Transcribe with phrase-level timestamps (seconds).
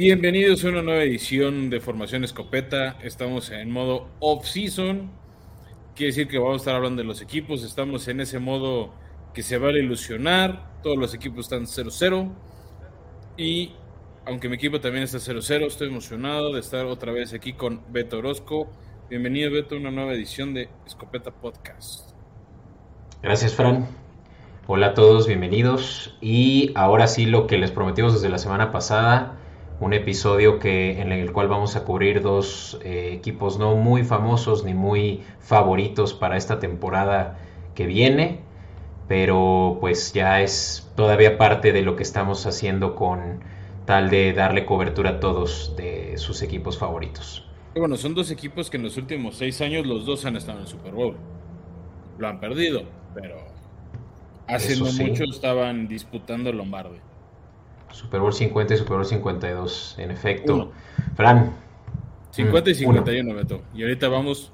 [0.00, 2.96] Bienvenidos a una nueva edición de Formación Escopeta.
[3.02, 5.10] Estamos en modo off-season.
[5.94, 7.62] Quiere decir que vamos a estar hablando de los equipos.
[7.62, 8.94] Estamos en ese modo
[9.34, 10.80] que se vale ilusionar.
[10.82, 12.32] Todos los equipos están 0-0.
[13.36, 13.72] Y
[14.24, 18.20] aunque mi equipo también está 0-0, estoy emocionado de estar otra vez aquí con Beto
[18.20, 18.70] Orozco.
[19.10, 22.12] Bienvenido, Beto, a una nueva edición de Escopeta Podcast.
[23.22, 23.86] Gracias, Fran.
[24.66, 26.16] Hola a todos, bienvenidos.
[26.22, 29.36] Y ahora sí, lo que les prometimos desde la semana pasada
[29.80, 34.62] un episodio que, en el cual vamos a cubrir dos eh, equipos no muy famosos
[34.62, 37.38] ni muy favoritos para esta temporada
[37.74, 38.40] que viene,
[39.08, 43.40] pero pues ya es todavía parte de lo que estamos haciendo con
[43.86, 47.46] tal de darle cobertura a todos de sus equipos favoritos.
[47.74, 50.64] Bueno, son dos equipos que en los últimos seis años los dos han estado en
[50.64, 51.16] el Super Bowl.
[52.18, 52.82] Lo han perdido,
[53.14, 53.36] pero
[54.46, 56.98] hace no mucho estaban disputando el Lombardi.
[57.92, 60.72] Super Bowl 50 y Super Bowl 52, en efecto.
[61.14, 61.52] Fran.
[62.30, 63.62] 50 y 51, mm, Beto.
[63.74, 64.52] Y ahorita vamos.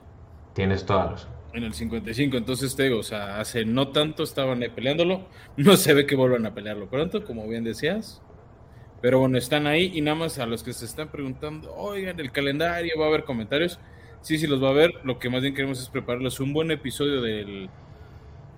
[0.55, 5.27] Tienes todas En el 55, entonces te digo, o sea, hace no tanto estaban peleándolo.
[5.57, 8.23] No se ve que vuelvan a pelearlo pronto, como bien decías.
[9.03, 12.33] Pero bueno, están ahí y nada más a los que se están preguntando, oigan, el
[12.33, 13.79] calendario, va a haber comentarios.
[14.23, 14.95] Sí, sí, los va a ver.
[15.05, 17.69] Lo que más bien queremos es prepararles un buen episodio del,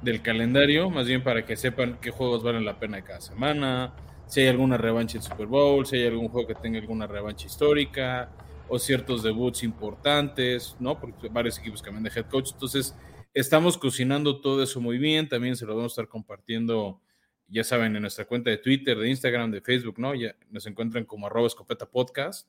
[0.02, 3.92] del calendario, más bien para que sepan qué juegos valen la pena cada semana,
[4.28, 7.46] si hay alguna revancha en Super Bowl, si hay algún juego que tenga alguna revancha
[7.46, 8.30] histórica
[8.68, 11.00] o ciertos debuts importantes, ¿no?
[11.00, 12.50] Porque varios equipos cambian de head coach.
[12.52, 12.94] Entonces,
[13.32, 15.28] estamos cocinando todo eso muy bien.
[15.28, 17.00] También se lo vamos a estar compartiendo,
[17.48, 20.14] ya saben, en nuestra cuenta de Twitter, de Instagram, de Facebook, ¿no?
[20.14, 21.48] Ya nos encuentran como arroba
[21.90, 22.46] podcast.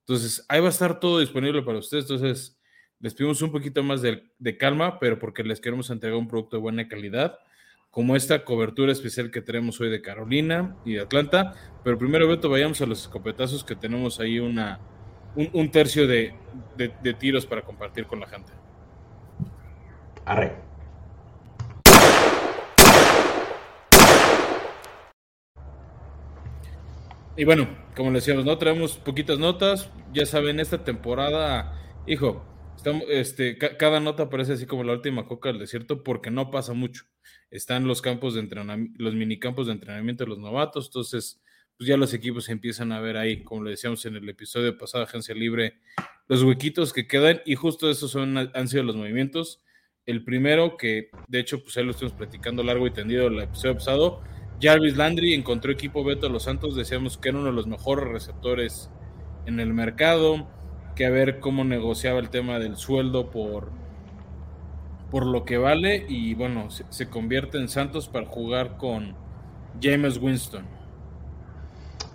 [0.00, 2.04] Entonces, ahí va a estar todo disponible para ustedes.
[2.04, 2.58] Entonces,
[3.00, 6.56] les pedimos un poquito más de, de calma, pero porque les queremos entregar un producto
[6.56, 7.38] de buena calidad
[7.92, 11.52] como esta cobertura especial que tenemos hoy de Carolina y de Atlanta.
[11.84, 14.80] Pero primero, Beto, vayamos a los escopetazos que tenemos ahí una,
[15.36, 16.34] un, tercio de,
[17.18, 18.50] tiros para compartir con la gente.
[20.24, 20.54] Arre.
[27.36, 28.56] Y bueno, como le decíamos, ¿no?
[28.56, 29.90] Traemos poquitas notas.
[30.14, 32.42] Ya saben, esta temporada, hijo,
[33.08, 37.04] este, cada nota parece así como la última coca del desierto porque no pasa mucho.
[37.50, 41.40] Están los campos de entrenamiento, los minicampos de entrenamiento de los novatos, entonces
[41.76, 45.04] pues ya los equipos empiezan a ver ahí, como le decíamos en el episodio pasado,
[45.04, 45.80] Agencia Libre,
[46.28, 49.62] los huequitos que quedan y justo esos son, han sido los movimientos.
[50.06, 53.74] El primero, que de hecho pues ahí lo estuvimos platicando largo y tendido el episodio
[53.74, 54.22] pasado,
[54.60, 58.90] Jarvis Landry encontró equipo Beto Los Santos, decíamos que era uno de los mejores receptores
[59.46, 60.48] en el mercado
[60.94, 63.70] que a ver cómo negociaba el tema del sueldo por,
[65.10, 69.14] por lo que vale y bueno, se, convierte en Santos para jugar con
[69.80, 70.64] James Winston.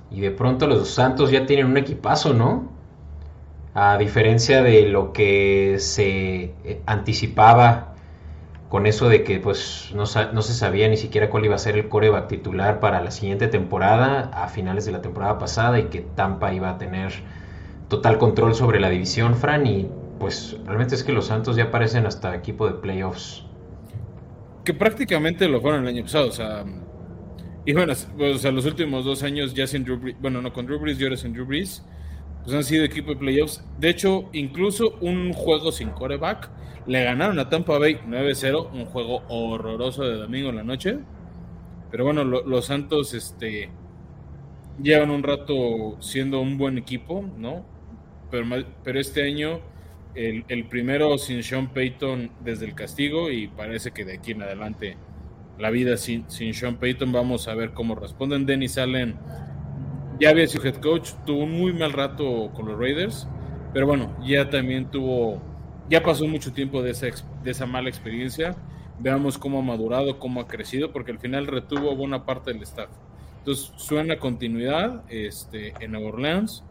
[0.09, 2.71] Y de pronto los Santos ya tienen un equipazo, ¿no?
[3.73, 7.93] A diferencia de lo que se eh, anticipaba
[8.69, 11.77] con eso de que pues no, no, se sabía ni siquiera cuál iba a ser
[11.77, 16.01] el coreback titular para la siguiente temporada, a finales de la temporada pasada, y que
[16.01, 17.13] Tampa iba a tener
[17.87, 19.89] total control sobre la división, Fran, y
[20.19, 23.45] pues realmente es que los Santos ya parecen hasta equipo de playoffs.
[24.63, 26.65] Que prácticamente lo fueron el año pasado, o sea,
[27.65, 30.65] y bueno, o sea, los últimos dos años ya sin Drew Brees, bueno, no con
[30.65, 31.83] Drew Brees y ahora sin Drew Brees,
[32.43, 33.61] pues han sido equipo de playoffs.
[33.77, 36.49] De hecho, incluso un juego sin coreback,
[36.85, 40.99] le ganaron a Tampa Bay 9-0, un juego horroroso de domingo en la noche.
[41.91, 43.69] Pero bueno, los Santos este,
[44.81, 47.65] llevan un rato siendo un buen equipo, ¿no?
[48.29, 49.61] Pero, este año
[50.15, 54.97] el, primero sin Sean Payton desde el castigo y parece que de aquí en adelante
[55.59, 58.45] la vida sin, sin Sean Payton vamos a ver cómo responden.
[58.45, 59.15] Dennis Allen
[60.19, 63.27] ya había sido head coach, tuvo un muy mal rato con los Raiders,
[63.73, 65.41] pero bueno, ya también tuvo,
[65.89, 67.07] ya pasó mucho tiempo de esa,
[67.43, 68.55] de esa mala experiencia.
[68.99, 72.89] Veamos cómo ha madurado, cómo ha crecido, porque al final retuvo buena parte del staff.
[73.39, 76.63] Entonces suena continuidad este, en Nueva Orleans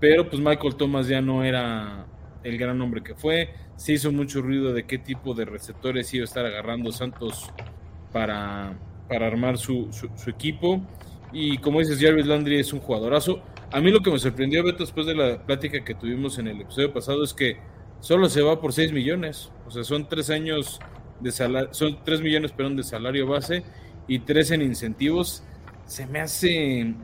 [0.00, 2.06] pero pues Michael Thomas ya no era
[2.42, 3.50] el gran hombre que fue.
[3.76, 7.50] Se hizo mucho ruido de qué tipo de receptores iba a estar agarrando Santos
[8.12, 10.80] para, para armar su, su, equipo.
[11.32, 13.42] Y como dices, Jarvis Landry es un jugadorazo.
[13.72, 16.60] A mí lo que me sorprendió, Beto, después de la plática que tuvimos en el
[16.62, 17.58] episodio pasado, es que
[18.00, 19.52] solo se va por 6 millones.
[19.66, 20.80] O sea, son 3 años
[21.20, 23.62] de salario, son 3 millones, perdón, de salario base
[24.08, 25.44] y 3 en incentivos.
[25.84, 26.94] Se me hace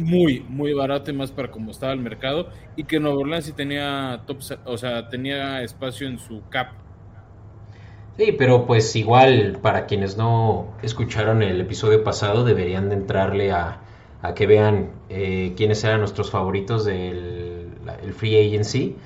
[0.00, 3.52] muy, muy barato y más para como estaba el mercado y que Nueva Orleans sí
[3.52, 6.68] tenía top, o sea, tenía espacio en su cap.
[8.16, 13.80] Sí, pero pues igual para quienes no escucharon el episodio pasado deberían de entrarle a,
[14.20, 17.68] a que vean eh, quiénes eran nuestros favoritos del
[18.02, 18.96] el free agency.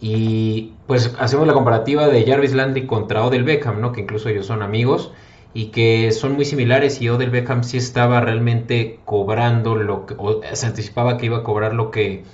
[0.00, 3.92] Y pues hacemos la comparativa de Jarvis Landry contra Odell Beckham, ¿no?
[3.92, 5.12] que incluso ellos son amigos
[5.54, 10.40] y que son muy similares y Odell Beckham sí estaba realmente cobrando lo que, o
[10.52, 12.24] se anticipaba que iba a cobrar lo que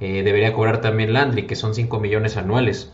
[0.00, 2.92] eh, debería cobrar también Landry, que son 5 millones anuales.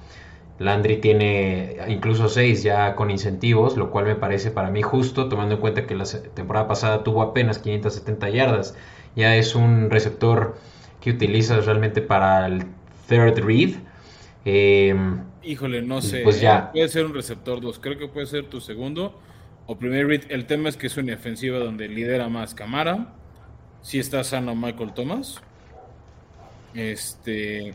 [0.58, 5.54] Landry tiene incluso 6 ya con incentivos, lo cual me parece para mí justo, tomando
[5.54, 6.04] en cuenta que la
[6.34, 8.76] temporada pasada tuvo apenas 570 yardas.
[9.16, 10.56] Ya es un receptor
[11.00, 12.66] que utilizas realmente para el
[13.08, 13.70] third read.
[14.44, 14.94] Eh,
[15.42, 16.20] Híjole, no sé.
[16.20, 16.70] Pues ya.
[16.70, 19.14] Puede ser un receptor 2, creo que puede ser tu segundo
[19.70, 20.22] o primer read.
[20.30, 23.14] El tema es que es una ofensiva donde lidera más Camara.
[23.82, 25.40] Si está sano Michael Thomas.
[26.74, 27.72] Este.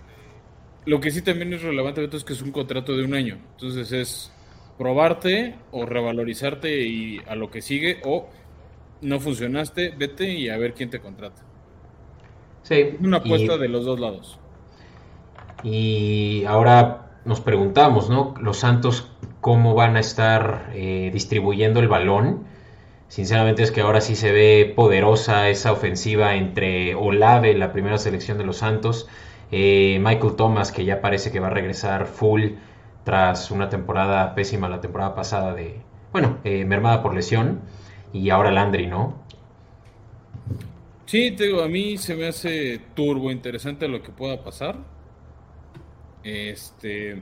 [0.86, 3.38] Lo que sí también es relevante es que es un contrato de un año.
[3.52, 4.30] Entonces es
[4.78, 8.28] probarte o revalorizarte y a lo que sigue o
[9.00, 11.44] no funcionaste, vete y a ver quién te contrata.
[12.64, 12.98] Sí.
[13.00, 14.38] Una apuesta de los dos lados.
[15.64, 18.36] Y ahora nos preguntamos, ¿no?
[18.40, 19.12] Los Santos,
[19.42, 22.46] ¿cómo van a estar eh, distribuyendo el balón?
[23.08, 28.38] Sinceramente es que ahora sí se ve poderosa esa ofensiva entre Olave, la primera selección
[28.38, 29.08] de los Santos,
[29.52, 32.52] eh, Michael Thomas, que ya parece que va a regresar full
[33.04, 35.82] tras una temporada pésima la temporada pasada de,
[36.12, 37.62] bueno, eh, mermada por lesión,
[38.14, 39.24] y ahora Landry, ¿no?
[41.06, 44.95] Sí, te digo, a mí se me hace turbo interesante lo que pueda pasar.
[46.26, 47.22] Este,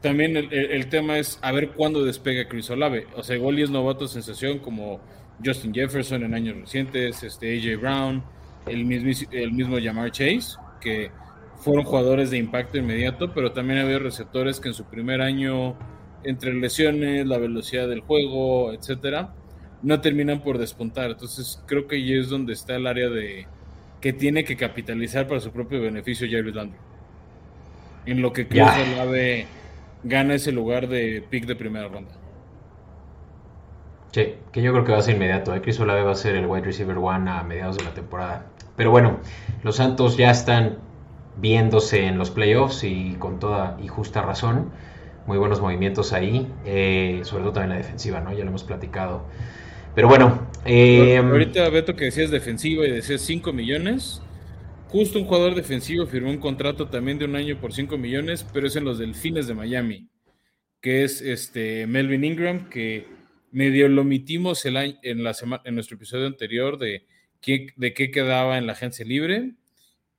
[0.00, 3.06] también el, tema es a ver cuándo despega Chris Olave.
[3.14, 5.00] O sea, igual es novato sensación como
[5.44, 8.24] Justin Jefferson en años recientes, este AJ Brown,
[8.66, 11.10] el mismo, el mismo Jamar Chase, que
[11.56, 15.76] fueron jugadores de impacto inmediato, pero también había receptores que en su primer año,
[16.24, 19.34] entre lesiones, la velocidad del juego, etcétera,
[19.82, 21.10] no terminan por despuntar.
[21.10, 23.46] Entonces creo que ahí es donde está el área de
[24.00, 26.87] que tiene que capitalizar para su propio beneficio Jared Landry.
[28.10, 28.62] En lo que Chris
[28.94, 29.46] Olave
[30.02, 32.12] gana ese lugar de pick de primera ronda.
[34.12, 35.54] Sí, que yo creo que va a ser inmediato.
[35.54, 35.60] ¿eh?
[35.60, 38.46] Chris Olave va a ser el wide receiver one a mediados de la temporada.
[38.76, 39.18] Pero bueno,
[39.62, 40.78] los Santos ya están
[41.36, 44.70] viéndose en los playoffs y con toda y justa razón.
[45.26, 48.32] Muy buenos movimientos ahí, eh, sobre todo también la defensiva, ¿no?
[48.32, 49.24] Ya lo hemos platicado.
[49.94, 50.48] Pero bueno.
[50.64, 54.22] Eh, ahorita, Beto, que decías defensiva y decías 5 millones.
[54.88, 58.68] Justo un jugador defensivo firmó un contrato también de un año por 5 millones, pero
[58.68, 60.08] es en los Delfines de Miami,
[60.80, 63.06] que es este Melvin Ingram, que
[63.50, 67.06] medio lo omitimos el año, en, la semana, en nuestro episodio anterior de
[67.42, 69.56] qué, de qué quedaba en la agencia libre.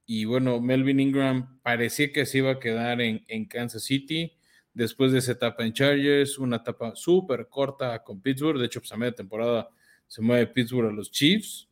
[0.05, 4.33] Y bueno, Melvin Ingram parecía que se iba a quedar en, Kansas City
[4.73, 8.59] después de esa etapa en Chargers, una etapa súper corta con Pittsburgh.
[8.59, 9.67] De hecho, pues a media temporada
[10.07, 11.68] se mueve Pittsburgh a los Chiefs.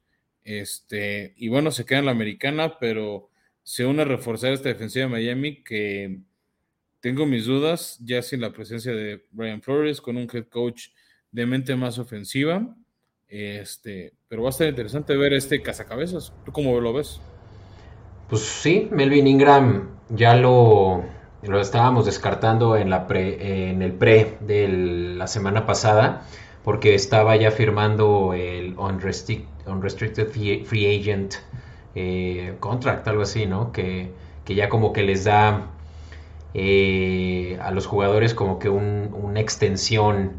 [0.47, 3.29] Este, y bueno, se queda en la americana, pero
[3.63, 6.21] se une a reforzar esta defensiva de Miami que
[7.01, 10.88] tengo mis dudas, ya sin la presencia de Brian Flores, con un head coach
[11.31, 12.65] de mente más ofensiva.
[13.27, 16.31] Este, pero va a estar interesante ver este cazacabezas.
[16.45, 17.19] ¿Tú cómo lo ves?
[18.29, 21.03] Pues sí, Melvin Ingram ya lo,
[21.41, 26.25] lo estábamos descartando en, la pre, en el pre de la semana pasada
[26.67, 31.36] porque estaba ya firmando el Unrestricted, Free Agent
[31.95, 33.71] eh, Contract, algo así, ¿no?
[33.71, 34.12] Que,
[34.45, 35.67] ya como que les da
[36.53, 40.33] eh, a los jugadores como que una extensión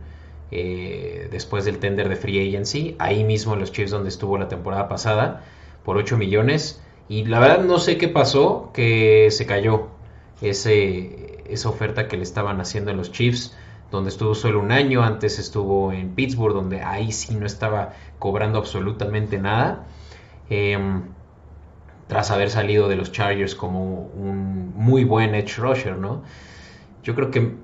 [0.51, 4.49] eh, después del tender de Free Agency, ahí mismo en los Chiefs donde estuvo la
[4.49, 5.47] temporada pasada,
[5.83, 9.89] por 8 millones y la verdad no sé qué pasó, que se cayó
[10.43, 13.57] ese, esa oferta que le estaban haciendo en los Chiefs,
[13.91, 18.59] donde estuvo solo un año, antes estuvo en Pittsburgh, donde ahí sí no estaba cobrando
[18.59, 19.87] absolutamente nada.
[20.51, 21.03] Em,
[22.07, 26.23] tras haber salido de los Chargers como un muy buen edge rusher, ¿no?
[27.03, 27.55] Yo creo que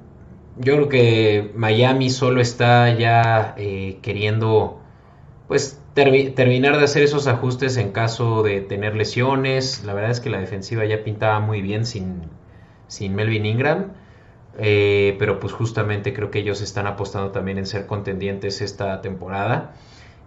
[0.56, 4.80] yo creo que Miami solo está ya eh, queriendo
[5.48, 9.84] pues terminar de hacer esos ajustes en caso de tener lesiones.
[9.84, 12.22] La verdad es que la defensiva ya pintaba muy bien sin,
[12.88, 13.92] sin Melvin Ingram.
[14.58, 19.74] Eh, pero pues justamente creo que ellos están apostando también en ser contendientes esta temporada.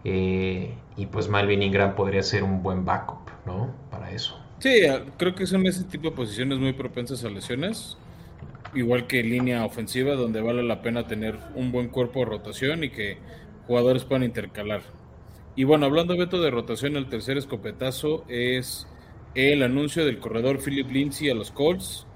[0.03, 3.73] Eh, y pues Melvin Ingram podría ser un buen backup, ¿no?
[3.89, 4.39] Para eso.
[4.59, 4.81] Sí,
[5.17, 7.97] creo que son ese tipo de posiciones muy propensas a lesiones.
[8.73, 12.89] Igual que línea ofensiva, donde vale la pena tener un buen cuerpo de rotación y
[12.89, 13.17] que
[13.67, 14.81] jugadores puedan intercalar.
[15.55, 18.87] Y bueno, hablando Beto de rotación, el tercer escopetazo es
[19.35, 22.06] el anuncio del corredor Philip Lindsay a los Colts.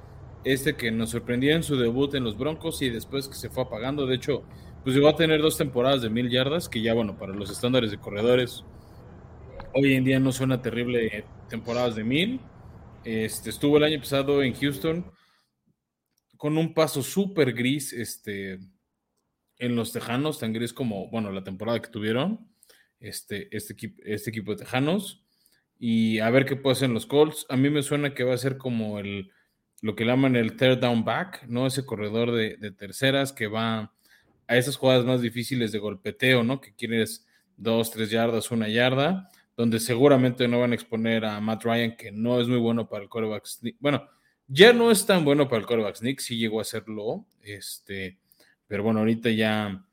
[0.44, 3.64] Este que nos sorprendía en su debut en los Broncos y después que se fue
[3.64, 4.08] apagando.
[4.08, 4.44] De hecho,
[4.84, 7.92] pues llegó a tener dos temporadas de mil yardas, que ya, bueno, para los estándares
[7.92, 8.64] de corredores
[9.74, 12.42] Hoy en día no suena terrible temporadas de mil.
[13.06, 15.10] Este, estuvo el año pasado en Houston
[16.36, 18.60] con un paso súper gris este,
[19.60, 22.52] en los Tejanos, tan gris como, bueno, la temporada que tuvieron
[23.00, 25.24] este, este, equipo, este equipo de Tejanos.
[25.80, 27.46] Y a ver qué puede hacer en los Colts.
[27.48, 29.32] A mí me suena que va a ser como el,
[29.82, 31.68] lo que llaman el third down back, ¿no?
[31.68, 33.94] Ese corredor de, terceras que va
[34.48, 36.62] a esas jugadas más difíciles de golpeteo, ¿no?
[36.62, 41.64] Que quieres dos, tres yardas, una yarda donde seguramente no van a exponer a Matt
[41.64, 43.76] Ryan, que no es muy bueno para el quarterback sneak.
[43.80, 44.08] Bueno,
[44.48, 48.18] ya no es tan bueno para el quarterback sneak, sí llegó a serlo, este,
[48.68, 49.84] pero bueno, ahorita ya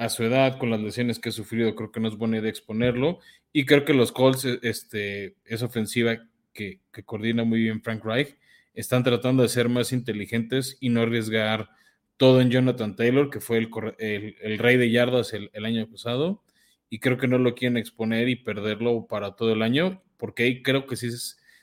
[0.00, 2.48] a su edad, con las lesiones que ha sufrido, creo que no es buena idea
[2.48, 3.18] exponerlo.
[3.52, 8.34] Y creo que los Colts, este, esa ofensiva que, coordina muy bien Frank Reich,
[8.74, 11.70] están tratando de ser más inteligentes y no arriesgar
[12.16, 16.42] todo en Jonathan Taylor, que fue el, el, rey de yardas el, año pasado
[16.90, 20.62] y creo que no lo quieren exponer y perderlo para todo el año, porque ahí
[20.62, 21.08] creo que sí,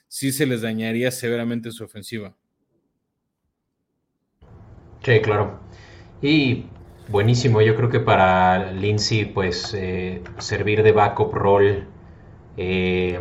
[0.07, 2.35] sí se les dañaría severamente su ofensiva.
[5.03, 5.59] Sí, claro.
[6.21, 6.65] Y
[7.09, 11.83] buenísimo, yo creo que para Lindsay, pues eh, servir de backup role
[12.57, 13.19] eh,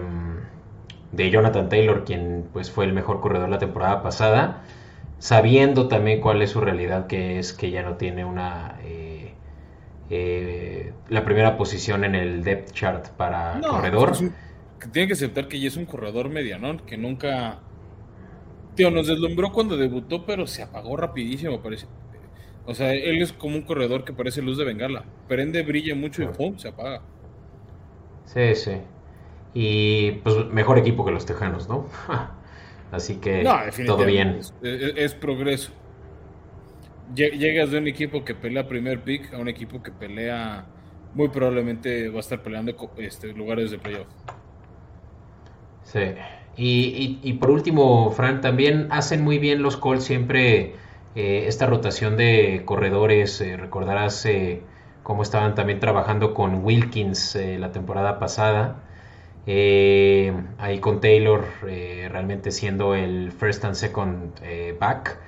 [1.16, 4.62] de Jonathan Taylor, quien pues fue el mejor corredor la temporada pasada,
[5.18, 9.32] sabiendo también cuál es su realidad, que es que ya no tiene una eh,
[10.10, 14.10] eh, la primera posición en el depth chart para corredor.
[14.10, 14.30] Pues,
[14.92, 17.60] tiene que aceptar que ya es un corredor medianón, que nunca.
[18.74, 21.86] Tío, nos deslumbró cuando debutó, pero se apagó rapidísimo, parece.
[22.66, 25.04] O sea, él es como un corredor que parece luz de bengala.
[25.28, 26.58] Prende, brilla mucho y ¡pum!
[26.58, 27.02] se apaga.
[28.24, 28.72] Sí, sí.
[29.58, 31.86] Y pues mejor equipo que los Tejanos, ¿no?
[32.92, 33.42] Así que
[33.86, 34.40] todo bien.
[34.62, 35.72] es progreso
[37.14, 40.66] llegas de un equipo que pelea primer pick a un equipo que pelea
[41.14, 44.06] muy probablemente va a estar peleando este, lugares de playoff.
[45.84, 46.00] Sí.
[46.58, 50.74] Y, por último, Fran, también hacen muy bien los Colts siempre
[51.14, 53.40] eh, esta rotación de corredores.
[53.40, 54.62] Eh, recordarás eh,
[55.02, 58.82] cómo estaban también trabajando con Wilkins la temporada pasada.
[59.46, 64.34] Ahí con Taylor realmente siendo el first and second
[64.78, 65.18] back.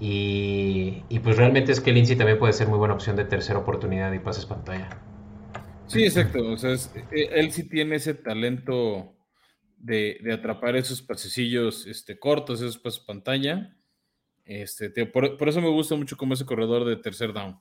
[0.00, 4.12] Y, pues realmente es que Lindsay también puede ser muy buena opción de tercera oportunidad
[4.12, 4.88] y pases pantalla.
[5.86, 6.52] Sí, exacto.
[6.52, 6.74] O sea,
[7.12, 9.14] e, él sí tiene ese talento
[9.78, 13.76] de, atrapar esos pasecillos este, cortos, esos pases pantalla.
[14.44, 17.60] Este, por, eso me gusta mucho como ese corredor de tercer down.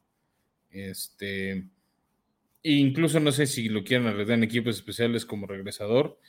[0.70, 1.70] Este,
[2.64, 6.20] incluso no sé si lo quieren arreglar en equipos especiales como regresador.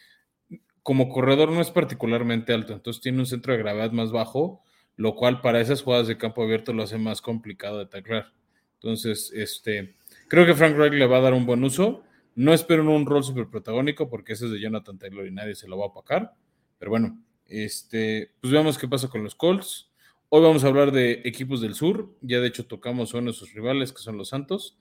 [0.83, 4.65] Como corredor no es particularmente alto, entonces tiene un centro de gravedad más bajo
[4.97, 8.33] lo cual para esas jugadas de campo abierto lo hace más complicado de taclar.
[8.75, 9.97] Entonces, este,
[10.29, 12.03] creo que Frank Reich le va a dar un buen uso.
[12.35, 15.69] No espero un rol super protagónico porque ese es de Jonathan Taylor y nadie se
[15.69, 16.35] lo va a apacar.
[16.79, 19.91] Pero bueno, este, pues veamos qué pasa con los Colts.
[20.29, 22.15] Hoy vamos a hablar de equipos del sur.
[22.21, 24.77] Ya de hecho tocamos uno de sus rivales, que son los Santos.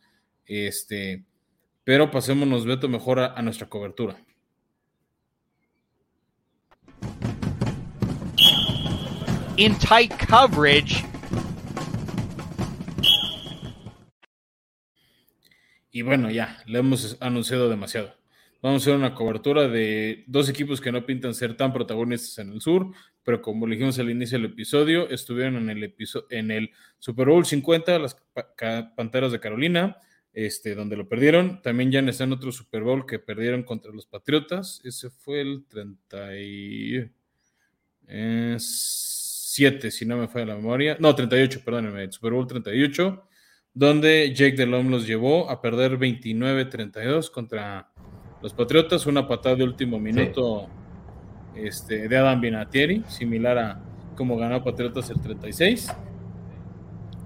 [0.45, 1.23] Este,
[1.83, 4.17] pero pasémonos, Beto, mejor a nuestra cobertura.
[9.57, 11.05] in tight coverage.
[15.91, 18.15] Y bueno, ya, le hemos anunciado demasiado.
[18.61, 22.53] Vamos a hacer una cobertura de dos equipos que no pintan ser tan protagonistas en
[22.53, 22.91] el sur,
[23.23, 25.95] pero como dijimos al inicio del episodio, estuvieron en el,
[26.29, 28.17] en el Super Bowl 50, las
[28.95, 29.97] Panteras de Carolina,
[30.33, 31.61] este, donde lo perdieron.
[31.61, 34.81] También ya está en otro Super Bowl que perdieron contra los Patriotas.
[34.83, 37.09] Ese fue el 30 y...
[39.53, 40.97] 7, si no me falla la memoria.
[40.99, 43.23] No, 38, perdónenme, Super Bowl 38,
[43.73, 47.91] donde Jake Delhomme los llevó a perder 29-32 contra
[48.41, 49.05] los Patriotas.
[49.05, 50.67] Una patada de último minuto
[51.55, 53.83] este, de Adam Binatieri, similar a
[54.15, 55.87] como ganó Patriotas el 36.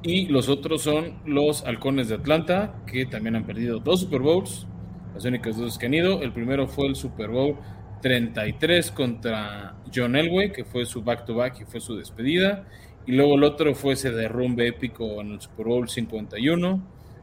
[0.03, 4.67] Y los otros son los Halcones de Atlanta, que también han perdido dos Super Bowls,
[5.13, 6.21] las únicas dos que han ido.
[6.21, 7.57] El primero fue el Super Bowl
[8.01, 12.67] 33 contra John Elway, que fue su back-to-back y fue su despedida.
[13.05, 16.81] Y luego el otro fue ese derrumbe épico en el Super Bowl 51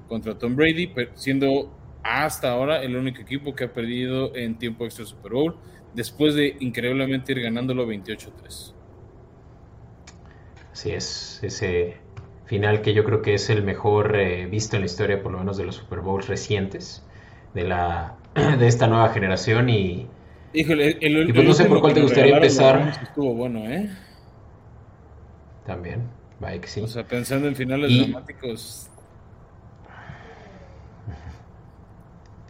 [0.09, 5.07] contra Tom Brady, siendo hasta ahora el único equipo que ha perdido en tiempo extra
[5.07, 5.57] Super Bowl,
[5.95, 8.75] después de increíblemente ir ganándolo 28-3.
[10.73, 12.04] Así es, ese
[12.47, 15.39] final que yo creo que es el mejor eh, visto en la historia, por lo
[15.39, 17.05] menos de los Super Bowls recientes,
[17.55, 18.17] de, la,
[18.59, 20.09] de esta nueva generación y
[20.53, 23.01] Híjole, el, y pues no sé por cuál te gustaría empezar.
[23.03, 23.91] Estuvo bueno, ¿eh?
[25.67, 26.09] También,
[26.39, 26.81] vaya que sí.
[26.81, 28.89] O sea, pensando en finales dramáticos.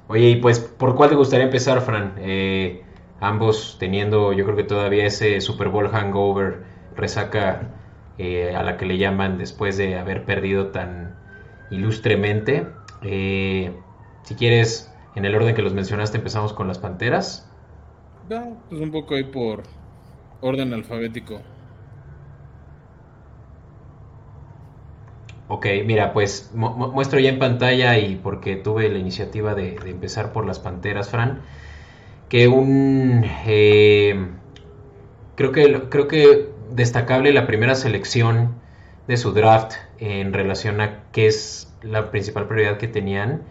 [0.07, 2.17] Oye, y pues, ¿por cuál te gustaría empezar, Fran?
[2.19, 2.83] Eh,
[3.21, 7.71] ambos teniendo, yo creo que todavía ese Super Bowl hangover, resaca
[8.19, 11.17] eh, a la que le llaman después de haber perdido tan
[11.71, 12.69] ilustremente.
[13.03, 13.73] Eh,
[14.23, 17.51] si quieres, en el orden que los mencionaste, empezamos con las Panteras.
[18.29, 19.65] pues un poco ahí por
[20.41, 21.41] orden alfabético.
[25.49, 30.47] Ok, mira, pues muestro ya en pantalla y porque tuve la iniciativa de, empezar por
[30.47, 31.43] las Panteras, Fran,
[32.29, 33.25] que un...
[33.47, 34.31] Eh,
[35.37, 38.55] creo, que, creo que destacable la primera selección
[39.07, 43.43] de su draft en relación a qué es la principal prioridad que tenían,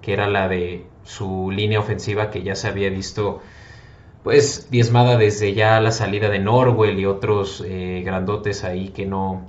[0.00, 3.40] que era la de su línea ofensiva que ya se había visto
[4.22, 9.42] pues diezmada desde ya la salida de Norwell y otros eh, grandotes ahí que no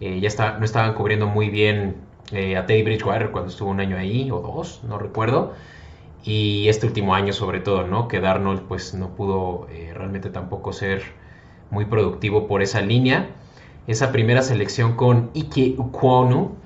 [0.00, 1.96] eh, ya está, no estaban cubriendo muy bien
[2.32, 5.52] eh, a Teddy Bridgewater cuando estuvo un año ahí, o dos, no recuerdo.
[6.22, 8.08] Y este último año sobre todo, ¿no?
[8.08, 11.02] Que Darnold pues no pudo realmente tampoco ser
[11.70, 13.30] muy productivo por esa línea.
[13.86, 16.56] Esa primera selección con Ike Ukwonu,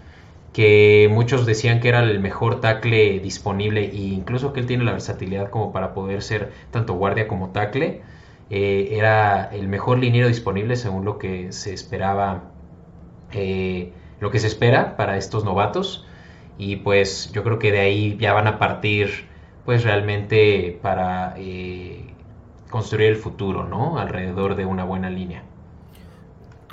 [0.52, 4.92] que muchos decían que era el mejor tackle disponible e incluso que él tiene la
[4.92, 8.02] versatilidad como para poder ser tanto guardia como tackle.
[8.50, 12.54] era el mejor liniero disponible según lo que se esperaba
[13.34, 16.06] eh, lo que se espera para estos novatos
[16.56, 19.26] y pues yo creo que de ahí ya van a partir
[19.64, 22.03] pues realmente para eh,
[22.75, 24.00] construir el futuro, ¿no?
[24.00, 25.45] Alrededor de una buena línea.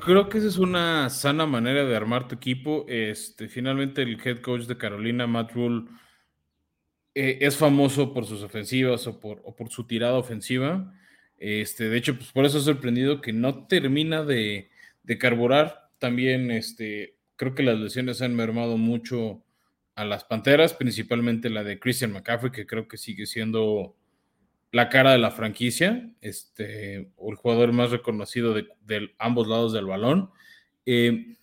[0.03, 2.85] Creo que esa es una sana manera de armar tu equipo.
[2.87, 5.85] Este, finalmente el head coach de Carolina, Matt Rule,
[7.13, 10.91] eh, es famoso por sus ofensivas o por, su tirada ofensiva.
[11.37, 14.71] Este, de hecho, pues por eso he sorprendido que no termina de,
[15.03, 19.43] de carburar también este, creo que las lesiones han mermado mucho
[19.93, 23.95] a las Panteras, principalmente la de Christian McCaffrey, que creo que sigue siendo
[24.71, 30.31] la cara de la franquicia, este, el jugador más reconocido de, ambos lados del balón.
[30.85, 31.35] Eh,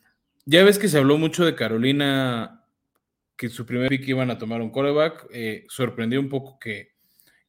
[0.46, 2.64] ya ves que se habló mucho de Carolina,
[3.36, 5.28] que su primer pick iban a tomar un coreback.
[5.30, 6.92] Eh, sorprendió un poco que,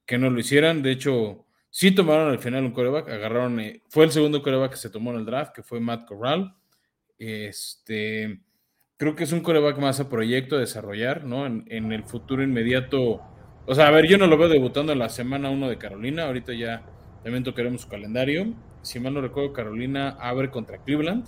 [0.05, 0.83] que, no lo hicieran.
[0.83, 3.09] De hecho, sí tomaron al final un coreback.
[3.09, 6.05] Agarraron, eh, fue el segundo coreback que se tomó en el draft, que fue Matt
[6.05, 6.55] Corral.
[7.17, 8.41] Este,
[8.97, 11.45] creo que es un coreback más a proyecto a desarrollar, ¿no?
[11.45, 13.21] En, el futuro inmediato.
[13.69, 16.25] O sea, a ver, yo no lo veo debutando en la semana 1 de Carolina.
[16.25, 16.82] Ahorita ya
[17.23, 18.47] también tocaremos su calendario.
[18.82, 21.25] Si mal no recuerdo, Carolina abre contra Cleveland.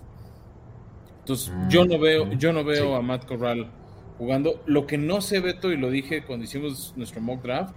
[1.20, 3.68] Entonces, yo no veo, mm, yo no veo a Matt Corral
[4.18, 4.60] jugando.
[4.66, 7.76] Lo que no sé, Beto, y lo dije cuando hicimos nuestro mock draft,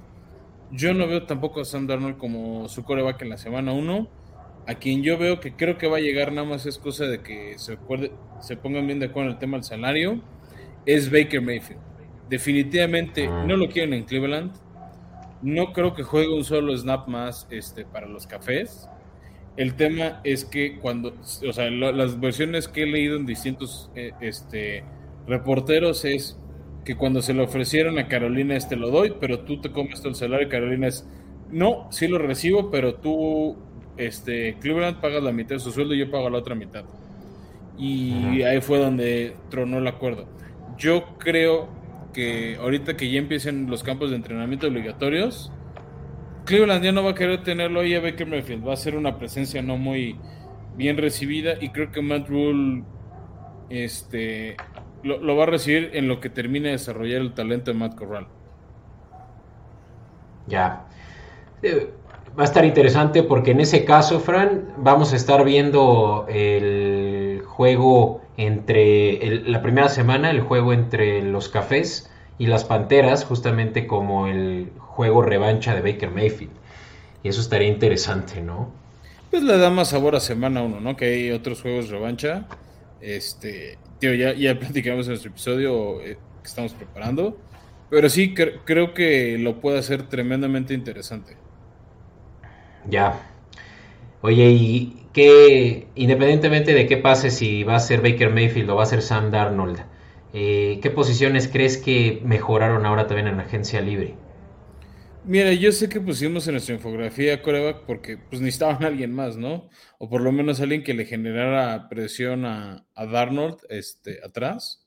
[0.70, 4.08] yo no veo tampoco a Sam Darnold como su coreback en la semana 1
[4.66, 7.20] a quien yo veo que creo que va a llegar nada más es cosa de
[7.20, 7.76] que se,
[8.40, 10.22] se pongan bien de acuerdo en el tema del salario,
[10.86, 11.93] es Baker Mayfield.
[12.28, 14.52] Definitivamente no lo quieren en Cleveland.
[15.42, 18.88] No creo que juegue un solo snap más este, para los cafés.
[19.56, 21.14] El tema es que cuando,
[21.46, 24.84] o sea, las versiones que he leído en distintos eh, este,
[25.28, 26.38] reporteros es
[26.84, 30.08] que cuando se lo ofrecieron a Carolina este lo doy, pero tú te comes todo
[30.10, 30.48] el salario.
[30.48, 31.06] Carolina es,
[31.50, 33.56] no, sí lo recibo, pero tú
[33.96, 36.84] este, Cleveland paga la mitad de su sueldo y yo pago la otra mitad.
[37.76, 40.26] Y ahí fue donde tronó el acuerdo.
[40.78, 41.68] Yo creo
[42.14, 45.52] que ahorita que ya empiecen los campos de entrenamiento obligatorios,
[46.46, 48.66] Cleveland ya no va a querer tenerlo ahí a Baker Mayfield.
[48.66, 50.18] Va a ser una presencia no muy
[50.76, 52.84] bien recibida y creo que Matt Rule
[53.68, 54.56] este,
[55.02, 58.26] lo, va a recibir en lo que termine de desarrollar el talento de Matt Corral.
[60.46, 60.86] Ya.
[62.38, 68.20] Va a estar interesante porque en ese caso, Fran, vamos a estar viendo el juego
[68.36, 74.72] entre la primera semana, el juego entre los cafés y las panteras, justamente como el
[74.78, 76.52] juego revancha de Baker Mayfield.
[77.22, 78.72] Y eso estaría interesante, ¿no?
[79.30, 80.96] Pues le da más sabor a semana uno, ¿no?
[80.96, 82.46] Que hay otros juegos revancha.
[83.00, 87.38] Este, tío, ya, ya platicamos en nuestro episodio eh, que estamos preparando.
[87.90, 91.36] Pero sí, creo que lo puede hacer tremendamente interesante.
[92.88, 93.33] Ya.
[94.26, 98.84] Oye, y qué, independientemente de qué pase, si va a ser Baker Mayfield o va
[98.84, 99.80] a ser Sam Darnold,
[100.32, 104.14] eh, ¿qué posiciones crees que mejoraron ahora también en agencia libre?
[105.26, 109.36] Mira, yo sé que pusimos en nuestra infografía coreback porque pues necesitaban a alguien más,
[109.36, 109.68] ¿no?
[109.98, 114.86] O por lo menos alguien que le generara presión a, Darnold este, atrás.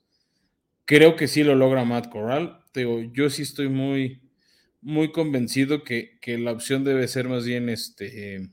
[0.86, 2.62] Creo que sí lo logra Matt Corral.
[2.72, 4.20] Te digo, yo sí estoy muy,
[4.82, 8.50] muy convencido que, la opción debe ser más bien este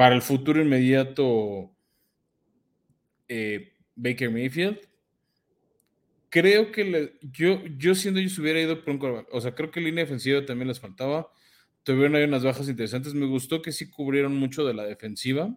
[0.00, 1.76] para el futuro inmediato
[3.28, 4.78] eh, Baker Mayfield.
[6.30, 9.28] creo que yo, yo siendo ellos hubiera ido por un quarterback.
[9.30, 11.30] O sea, creo que línea defensiva también les faltaba.
[11.82, 13.12] Tuvieron ahí unas bajas interesantes.
[13.12, 15.54] Me gustó que sí cubrieron mucho de la defensiva.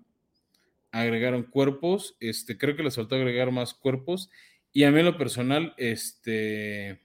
[0.91, 2.17] Agregaron cuerpos.
[2.19, 4.29] Este, creo que les faltó agregar más cuerpos.
[4.73, 7.01] Y a mí en lo personal, este,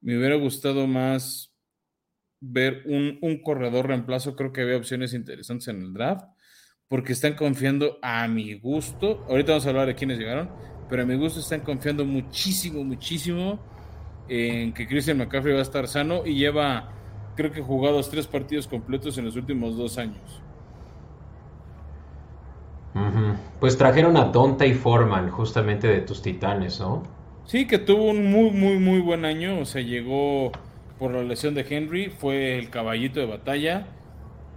[0.00, 1.54] me hubiera gustado más
[2.40, 4.36] ver un, un corredor reemplazo.
[4.36, 6.32] Creo que había opciones interesantes en el draft.
[6.92, 9.24] Porque están confiando a mi gusto.
[9.30, 10.50] Ahorita vamos a hablar de quiénes llegaron
[10.92, 13.58] pero a mi gusto están confiando muchísimo, muchísimo
[14.28, 16.90] en que Christian McCaffrey va a estar sano y lleva,
[17.34, 20.42] creo que jugados tres partidos completos en los últimos dos años.
[23.58, 24.30] Pues trajeron a
[24.66, 27.04] y Foreman, justamente de tus titanes, ¿no?
[27.46, 29.60] Sí, que tuvo un muy, muy, muy buen año.
[29.60, 30.52] O sea, llegó
[30.98, 33.86] por la lesión de Henry, fue el caballito de batalla.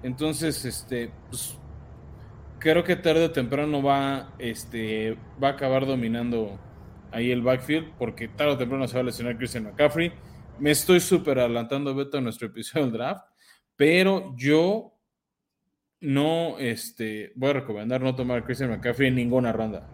[0.03, 1.57] Entonces, este, pues,
[2.59, 6.59] creo que tarde o temprano va, este, va a acabar dominando
[7.11, 10.11] ahí el backfield, porque tarde o temprano se va a lesionar Christian McCaffrey.
[10.59, 13.25] Me estoy súper adelantando, Beto, a nuestro episodio del draft,
[13.75, 14.93] pero yo
[16.01, 19.87] no este, voy a recomendar no tomar a Christian McCaffrey en ninguna ronda.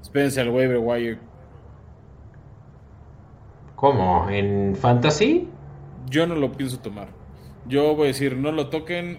[0.00, 1.18] Espérense al waiver wire.
[3.76, 4.28] ¿Cómo?
[4.30, 5.48] ¿En fantasy?
[6.08, 7.08] Yo no lo pienso tomar.
[7.66, 9.18] Yo voy a decir, no lo toquen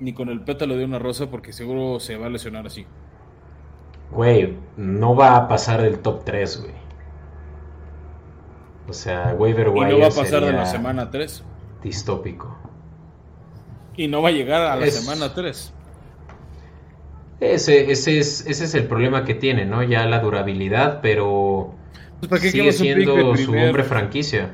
[0.00, 2.86] ni con el pétalo de una rosa porque seguro se va a lesionar así.
[4.10, 6.74] Güey, no va a pasar del top 3, güey.
[8.88, 9.68] O sea, waiver.
[9.68, 11.42] Y no va a pasar de la semana 3.
[11.82, 12.56] Distópico.
[13.96, 15.72] Y no va a llegar a la semana 3.
[17.40, 19.82] Ese, ese, es, ese es el problema que tiene, ¿no?
[19.82, 21.74] Ya la durabilidad, pero
[22.28, 24.50] pues, sigue siendo su hombre franquicia.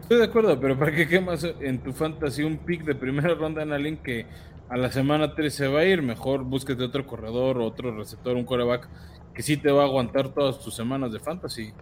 [0.00, 3.62] Estoy de acuerdo, pero ¿para qué quemas en tu fantasy un pick de primera ronda
[3.62, 4.26] en alguien que
[4.70, 8.44] a la semana 3 se va a ir, mejor búsquete otro corredor, otro receptor, un
[8.44, 8.88] coreback
[9.34, 11.72] que sí te va a aguantar todas tus semanas de fantasy.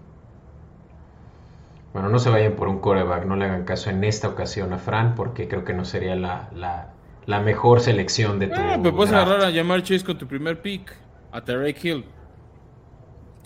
[1.92, 4.78] Bueno, no se vayan por un coreback, no le hagan caso en esta ocasión a
[4.78, 6.90] Fran, porque creo que no sería la,
[7.44, 8.58] mejor selección de tu.
[8.58, 10.94] Ah, pues puedes agarrar a llamar Chase con tu primer pick,
[11.30, 12.06] a Terry Hill,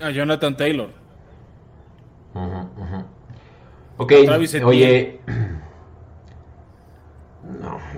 [0.00, 0.90] a Jonathan Taylor.
[3.96, 4.12] Ok,
[4.64, 5.20] oye.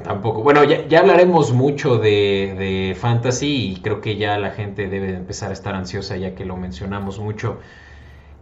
[0.03, 0.43] Tampoco.
[0.43, 5.53] Bueno, ya, hablaremos mucho de, fantasy y creo que ya la gente debe empezar a
[5.53, 7.59] estar ansiosa ya que lo mencionamos mucho.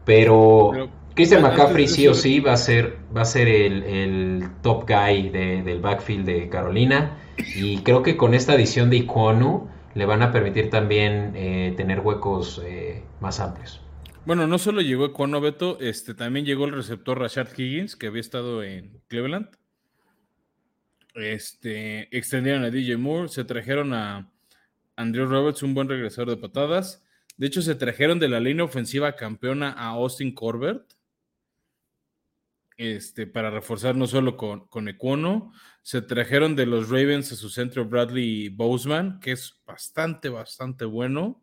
[0.05, 5.29] Pero, Christian McCaffrey sí o sí va a ser, va a ser el, top guy
[5.29, 7.19] del backfield de Carolina.
[7.57, 12.01] Y creo que con esta adición de Iquonu le van a permitir también eh, tener
[12.01, 13.81] huecos eh, más amplios.
[14.25, 18.21] Bueno, no solo llegó Iquonu Beto, este, también llegó el receptor Rashad Higgins, que había
[18.21, 19.49] estado en Cleveland.
[21.15, 24.33] Este, extendieron a DJ Moore, se trajeron a
[24.97, 27.05] Andrew Roberts, un buen regresador de patadas.
[27.37, 30.83] De hecho, se trajeron de la línea ofensiva campeona a Austin Corbett.
[32.79, 37.49] Este, para reforzar no solo con, con Ecuono, se trajeron de los Ravens a su
[37.49, 41.43] centro Bradley Boseman, que es bastante, bastante bueno.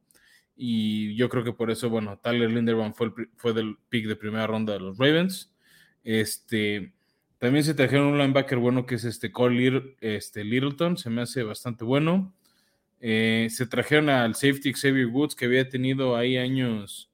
[0.56, 4.48] Y yo creo que por eso, bueno, Tyler Linderman fue, fue del pick de primera
[4.48, 5.56] ronda de los Ravens.
[6.04, 6.94] Este,
[7.40, 11.42] también se trajeron un linebacker bueno que es este Cole este, Littleton, se me hace
[11.44, 12.34] bastante bueno.
[13.00, 17.10] Eh, se trajeron al safety Xavier Woods, que había tenido ahí años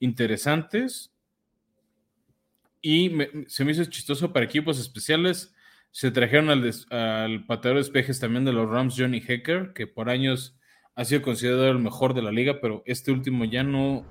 [0.00, 1.12] interesantes.
[2.82, 3.12] Y
[3.46, 5.54] se me hizo chistoso para equipos especiales.
[5.92, 10.10] Se trajeron al, al pateador de espejes también de los Rams, Johnny Hecker, que por
[10.10, 10.58] años
[10.96, 14.04] ha sido considerado el mejor de la liga, pero este último ya no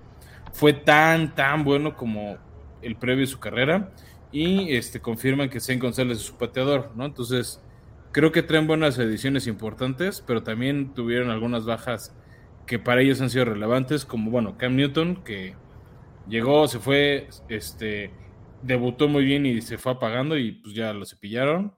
[0.53, 2.38] fue tan, tan bueno como
[2.82, 3.91] el previo de su carrera
[4.32, 7.06] y este, confirman que Zane González es su pateador, ¿no?
[7.06, 7.62] Entonces,
[8.12, 12.16] creo que traen buenas ediciones importantes, pero también tuvieron algunas bajas
[12.66, 15.56] que para ellos han sido relevantes, como, bueno, Cam Newton, que
[16.28, 18.12] llegó, se fue, este,
[18.62, 21.74] debutó muy bien y se fue apagando y pues ya lo cepillaron.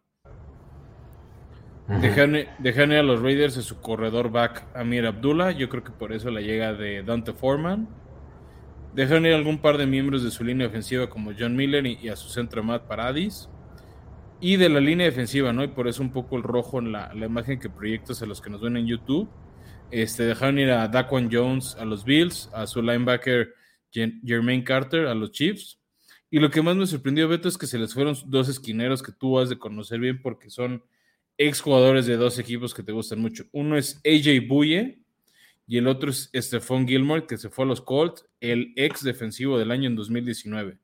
[2.60, 6.30] Dejaron, a los Raiders a su corredor back Amir Abdullah, yo creo que por eso
[6.30, 7.90] la llega de Dante Foreman.
[8.93, 12.15] Dejaron ir algún par de miembros de su línea ofensiva como John Miller y, a
[12.15, 13.49] su centro Matt Paradis.
[14.41, 15.63] Y de la línea defensiva, ¿no?
[15.63, 18.49] Y por eso un poco el rojo en la, imagen que proyectas a los que
[18.49, 19.30] nos ven en YouTube.
[19.91, 23.54] Este, dejaron ir a Daquan Jones a los Bills, a su linebacker
[23.91, 25.80] Jermaine Carter a los Chiefs.
[26.32, 29.12] Y lo que más me sorprendió, Beto, es que se les fueron dos esquineros que
[29.12, 30.84] tú has de conocer bien porque son
[31.38, 33.45] ex jugadores de dos equipos que te gustan mucho.
[33.52, 34.99] Uno es AJ Buye,
[35.69, 39.60] y el otro es Stephon Gilmore, que se fue a los Colts, el ex defensivo
[39.60, 40.79] del año en 2019.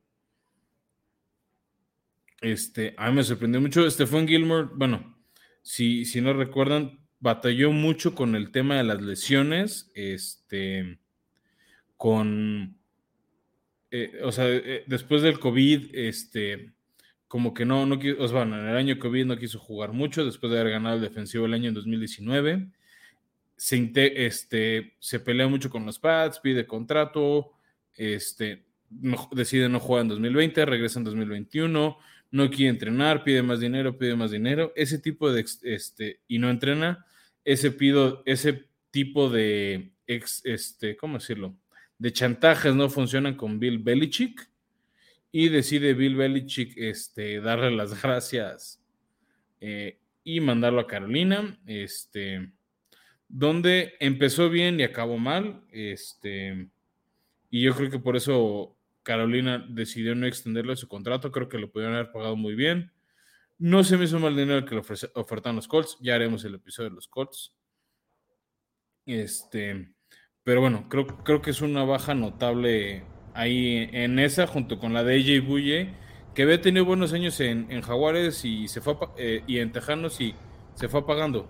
[2.41, 3.89] Este, a mí me sorprendió mucho.
[3.89, 5.17] Stephon Gilmore, bueno,
[5.63, 10.99] si, si no recuerdan, batalló mucho con el tema de las lesiones, este,
[11.97, 12.77] con
[13.89, 16.73] eh, o sea, eh, después del COVID, este,
[17.27, 20.51] como que no, no quiso, bueno, en el año COVID no quiso jugar mucho, después
[20.51, 22.67] de haber ganado el defensivo el año en 2019.
[23.55, 27.51] Se, este, se pelea mucho con los Pats, pide contrato,
[27.95, 28.65] este,
[29.31, 31.97] decide no jugar en 2020, regresa en 2021,
[32.31, 36.49] no quiere entrenar, pide más dinero, pide más dinero, ese tipo de, este, y no
[36.49, 37.05] entrena,
[37.43, 41.55] ese, pido, ese tipo de, este, ¿cómo decirlo?
[41.97, 44.49] De chantajes no funcionan con Bill Belichick
[45.31, 48.81] y decide Bill Belichick este, darle las gracias
[49.61, 52.51] eh, y mandarlo a Carolina, este,
[53.27, 56.69] donde empezó bien y acabó mal, este,
[57.49, 61.71] y yo creo que por eso Carolina decidió no extenderle su contrato, creo que lo
[61.71, 62.91] pudieron haber pagado muy bien.
[63.57, 64.81] No se me hizo mal dinero que le
[65.13, 67.53] ofertan los Colts, ya haremos el episodio de los Colts.
[69.05, 69.93] Este,
[70.43, 75.03] pero bueno, creo, creo que es una baja notable ahí en esa, junto con la
[75.03, 75.93] de AJ Buye,
[76.33, 80.35] que había tenido buenos años en, Jaguares y se fue eh, y en Tejanos y
[80.73, 81.49] se fue apagando.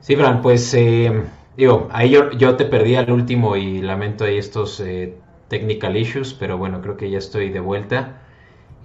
[0.00, 1.22] Sí, Fran, pues eh,
[1.56, 5.14] Digo, ahí yo, te perdí al último y lamento ahí estos eh,
[5.48, 8.20] technical issues, pero bueno, creo que ya estoy de vuelta.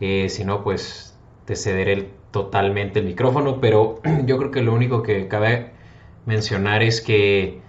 [0.01, 5.03] Eh, si no, pues te cederé totalmente el micrófono, pero yo creo que lo único
[5.03, 5.71] que cabe
[6.25, 7.61] mencionar es que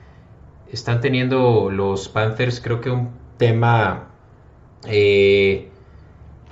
[0.73, 4.09] están teniendo los Panthers, creo que un tema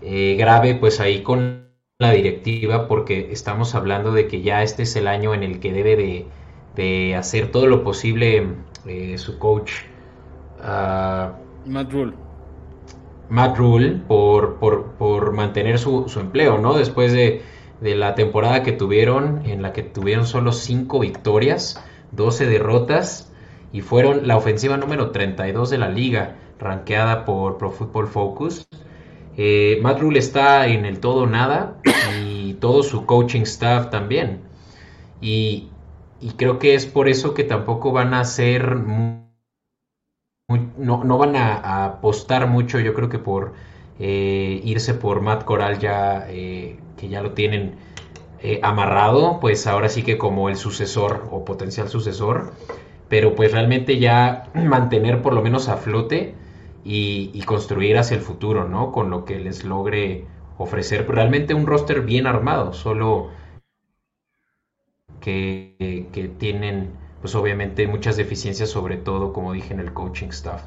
[0.00, 1.67] grave, pues ahí con
[1.98, 5.72] la directiva, porque estamos hablando de que ya este es el año en el que
[5.72, 6.26] debe de
[6.78, 8.54] de hacer todo lo posible
[8.87, 9.72] eh, su coach
[10.61, 12.12] uh, Matt Rule.
[13.28, 16.78] Matt Rule por, por, mantener su, empleo, ¿no?
[16.78, 17.42] Después de,
[17.80, 23.32] la temporada que tuvieron, en la que tuvieron solo 5 victorias, 12 derrotas,
[23.72, 28.66] y fueron la ofensiva número 32 de la liga, rankeada por Pro Football Focus.
[29.38, 31.77] Eh, Matt Rule está en el todo nada
[32.22, 34.40] y todo su coaching staff también.
[35.22, 35.70] Y,
[36.20, 38.77] y creo que es por eso que tampoco van a ser
[40.79, 43.53] no, no, van a, apostar mucho, yo creo que por
[43.98, 47.74] eh, irse por Matt Coral ya eh, que ya lo tienen
[48.42, 52.53] eh, amarrado, pues ahora sí que como el sucesor o potencial sucesor,
[53.09, 56.35] pero pues realmente ya mantener por lo menos a flote
[56.90, 58.92] y, construir hacia el futuro, ¿no?
[58.92, 63.31] Con lo que les logre ofrecer realmente un roster bien armado, solo
[65.20, 70.62] que, tienen, pues obviamente, muchas deficiencias, sobre todo, como dije, en el coaching staff.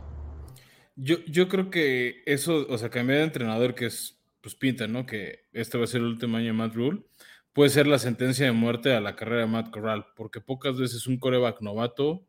[0.95, 5.07] Yo, yo creo que eso, o sea, cambiar de entrenador, que es, pues pinta, ¿no?
[5.07, 7.01] Que este va a ser el último año de Matt Rule,
[7.51, 11.07] puede ser la sentencia de muerte a la carrera de Matt Corral, porque pocas veces
[11.07, 12.27] un coreback novato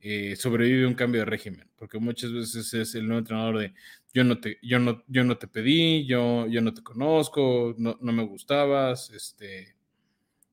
[0.00, 3.74] eh, sobrevive un cambio de régimen, porque muchas veces es el nuevo entrenador de
[4.12, 7.98] yo no te, yo no, yo no te pedí, yo, yo no te conozco, no,
[8.00, 9.76] no me gustabas, este,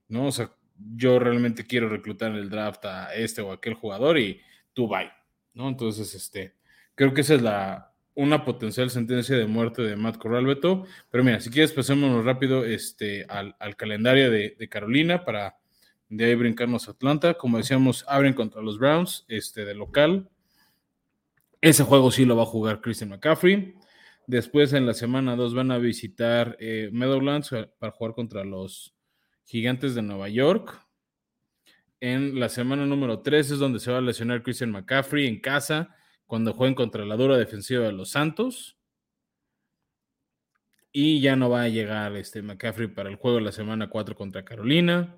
[0.10, 0.28] ¿no?
[0.28, 0.52] O sea,
[0.96, 4.42] yo realmente quiero reclutar en el draft a este o aquel jugador y
[4.74, 5.12] tú bye,
[5.54, 5.70] ¿no?
[5.70, 6.54] Entonces, este,
[6.96, 10.86] creo que esa es la, una potencial sentencia de muerte de Matt Corral Beto.
[11.12, 15.58] Pero mira, si quieres, pasémonos rápido este, al, calendario de, Carolina para
[16.10, 17.34] de ahí brincarnos a Atlanta.
[17.36, 20.30] Como decíamos, abren contra los Browns este, de local.
[21.62, 23.76] Ese juego sí lo va a jugar Christian McCaffrey.
[24.28, 28.94] Después en la semana 2 van a visitar eh, Meadowlands para jugar contra los
[29.46, 30.80] Gigantes de Nueva York.
[32.00, 35.96] En la semana número 3 es donde se va a lesionar Christian McCaffrey en casa
[36.26, 38.78] cuando jueguen contra la dura defensiva de los Santos.
[40.92, 44.16] Y ya no va a llegar este McCaffrey para el juego de la semana 4
[44.16, 45.16] contra Carolina.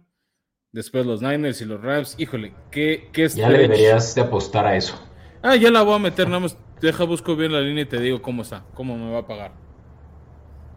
[0.72, 2.16] Después los Niners y los Rams.
[2.18, 5.00] Híjole, ¿qué, qué Ya le deberías de apostar a eso.
[5.42, 8.00] Ah, ya la voy a meter, nada más deja, busco bien la línea y te
[8.00, 9.54] digo cómo está, cómo me va a pagar.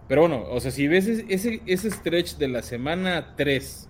[0.09, 3.89] Pero bueno, o sea, si ves ese, ese stretch de la semana 3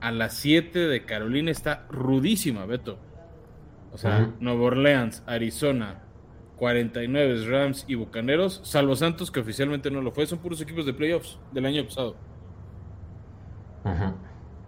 [0.00, 2.98] a las 7 de Carolina está rudísima, Beto.
[3.92, 6.02] O sea, Nueva Orleans, Arizona,
[6.56, 10.92] 49 Rams y Bucaneros, salvo Santos, que oficialmente no lo fue, son puros equipos de
[10.92, 12.16] playoffs del año pasado.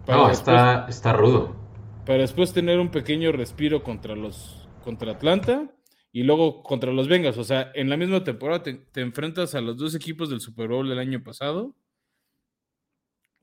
[0.07, 1.55] No, está, está rudo.
[2.05, 5.71] Para después tener un pequeño respiro contra los contra Atlanta
[6.11, 7.37] y luego contra los Bengals.
[7.37, 10.89] O sea, en la misma temporada te, enfrentas a los dos equipos del Super Bowl
[10.89, 11.75] del año pasado.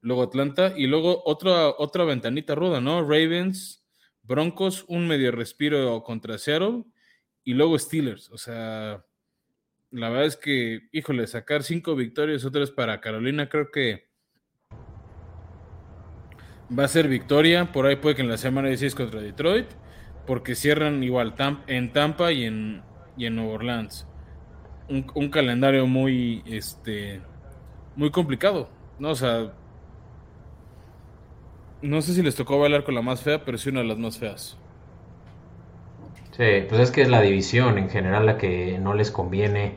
[0.00, 3.02] Luego Atlanta y luego otra, otra ventanita ruda, ¿no?
[3.02, 3.84] Ravens,
[4.22, 6.84] Broncos, un medio respiro contra Seattle
[7.42, 8.30] y luego Steelers.
[8.30, 9.04] O sea,
[9.90, 14.07] la verdad es que, híjole, sacar cinco victorias, otras para Carolina, creo que
[16.76, 17.72] va a ser victoria.
[17.72, 19.66] Por ahí puede que en la semana 16 contra Detroit
[20.28, 21.34] porque cierran igual
[21.68, 22.82] en Tampa y en,
[23.16, 24.06] y en Nueva Orleans.
[24.90, 27.22] Un, calendario muy, este,
[27.96, 29.10] muy complicado, ¿no?
[29.10, 29.54] O sea,
[31.80, 33.96] no sé si les tocó bailar con la más fea, pero sí una de las
[33.96, 34.58] más feas.
[36.32, 39.76] Sí, pues es que es la división en general la que no les conviene.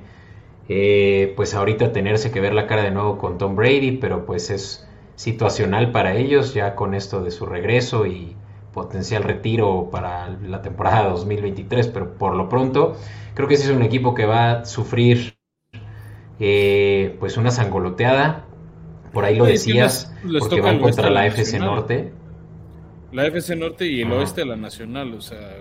[0.67, 4.49] Eh, pues ahorita tenerse que ver la cara de nuevo con Tom Brady, pero pues
[4.49, 4.86] es
[5.22, 8.36] situacional para ellos ya con esto de su regreso y
[8.74, 12.96] potencial retiro para la temporada 2023, pero por lo pronto
[13.36, 15.38] creo que ese es un equipo que va a sufrir
[16.40, 18.46] eh, pues una sangoloteada
[19.14, 22.14] por ahí lo decías, porque van contra la, FC Norte.
[23.12, 25.58] La FC Norte y el oeste de la Nacional, o sea,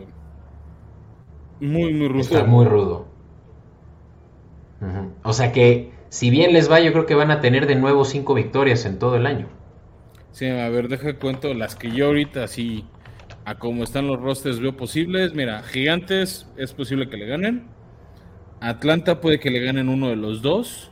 [1.60, 2.20] muy, muy rudo.
[2.20, 3.08] Está muy rudo.
[5.24, 8.04] O sea que, si bien les va, yo creo que van a tener de nuevo
[8.04, 9.48] cinco victorias en todo el año.
[10.32, 12.84] Sí, a ver, deja cuento las que yo ahorita así,
[13.44, 15.34] a cómo están los rosters, veo posibles.
[15.34, 17.68] Mira, Gigantes es posible que le ganen.
[18.60, 20.90] Atlanta puede que le ganen uno de los dos.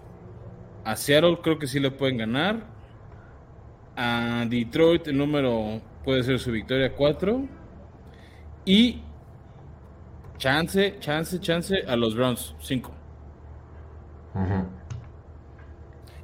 [0.85, 2.67] A Seattle creo que sí le pueden ganar.
[3.97, 7.45] A Detroit el número puede ser su victoria 4.
[8.65, 9.03] Y
[10.37, 12.95] chance, chance, chance a los Browns 5.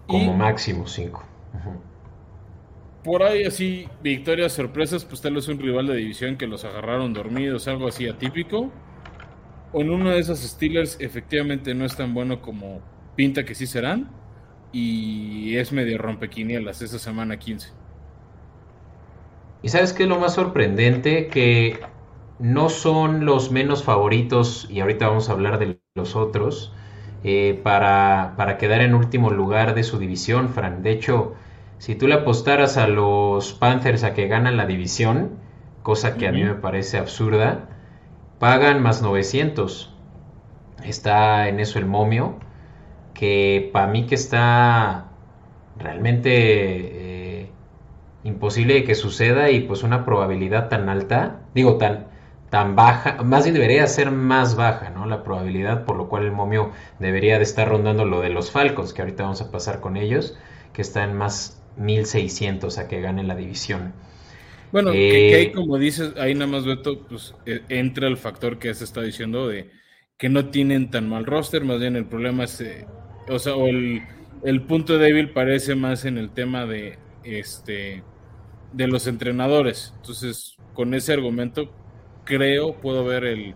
[0.07, 1.23] Como máximo 5.
[3.03, 7.13] Por ahí así, victorias sorpresas, pues tal vez un rival de división que los agarraron
[7.13, 8.71] dormidos, algo así atípico.
[9.73, 12.81] O en uno de esos Steelers efectivamente no es tan bueno como
[13.17, 14.11] pinta que sí serán
[14.73, 17.71] y es medio rompequinielas esa semana 15.
[19.63, 21.29] ¿Y sabes qué es lo más sorprendente?
[21.29, 21.81] Que
[22.39, 26.73] no son los menos favoritos, y ahorita vamos a hablar de los otros,
[27.25, 30.83] eh, para, quedar en último lugar de su división, Fran.
[30.83, 31.35] De hecho,
[31.79, 35.39] si tú le apostaras a los Panthers a que ganan la división,
[35.83, 37.69] cosa que a mí me parece absurda,
[38.39, 39.95] pagan más 900.
[40.85, 42.37] Está en eso el momio
[43.15, 45.07] que para mí que está
[45.79, 47.51] realmente eh,
[48.23, 52.09] imposible de que suceda y pues una probabilidad tan alta, digo tan
[52.55, 55.07] tan baja, más bien debería ser más baja, ¿no?
[55.07, 58.93] La probabilidad, por lo cual el momio debería de estar rondando lo de los Falcons,
[58.93, 60.39] que ahorita vamos a pasar con ellos,
[60.73, 63.93] que está en más 1600 a que gane la división.
[64.71, 68.61] Bueno, que, ahí, eh, como dices, ahí nada más Beto, pues e, entra el factor
[68.61, 69.73] que se está diciendo de
[70.17, 72.87] que no tienen tan mal roster, más bien el problema es eh,
[73.29, 74.01] o sea, o el,
[74.45, 78.05] el, punto débil parece más en el tema de este
[78.73, 79.93] de los entrenadores.
[79.97, 81.73] Entonces, con ese argumento,
[82.25, 83.55] creo, puedo ver el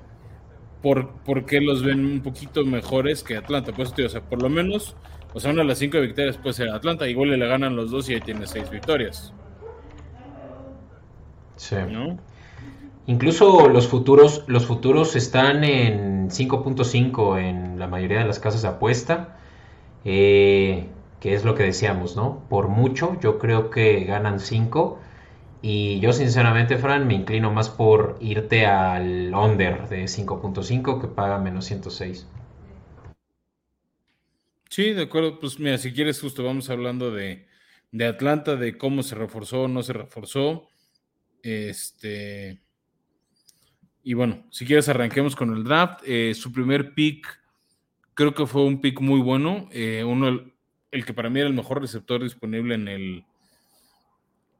[0.82, 3.72] por, por qué los ven un poquito mejores que Atlanta.
[3.72, 4.96] Pues, tío, o sea, por lo menos,
[5.34, 8.08] o sea, una de las cinco victorias puede ser Atlanta, igual le ganan los dos
[8.08, 9.32] y ahí tiene seis victorias.
[11.56, 11.76] Sí.
[13.06, 18.68] Incluso los futuros, los futuros están en 5.5 en la mayoría de las casas de
[18.68, 19.38] apuesta.
[20.04, 20.86] Eh,
[21.20, 22.42] que es lo que decíamos, ¿no?
[22.48, 24.98] Por mucho, yo creo que ganan 5.
[25.60, 31.38] Y yo sinceramente, Fran, me inclino más por irte al under de 5.5 que paga
[31.38, 32.26] menos 106.
[34.70, 35.40] Sí, de acuerdo.
[35.40, 37.46] Pues mira, si quieres, justo vamos hablando de,
[37.90, 40.68] de Atlanta, de cómo se reforzó o no se reforzó.
[41.42, 42.60] Este.
[44.04, 46.02] Y bueno, si quieres, arranquemos con el draft.
[46.06, 47.38] Eh, su primer pick
[48.18, 49.68] Creo que fue un pick muy bueno.
[49.70, 50.40] Eh, uno,
[50.90, 53.24] el, que para mí era el mejor receptor disponible en el,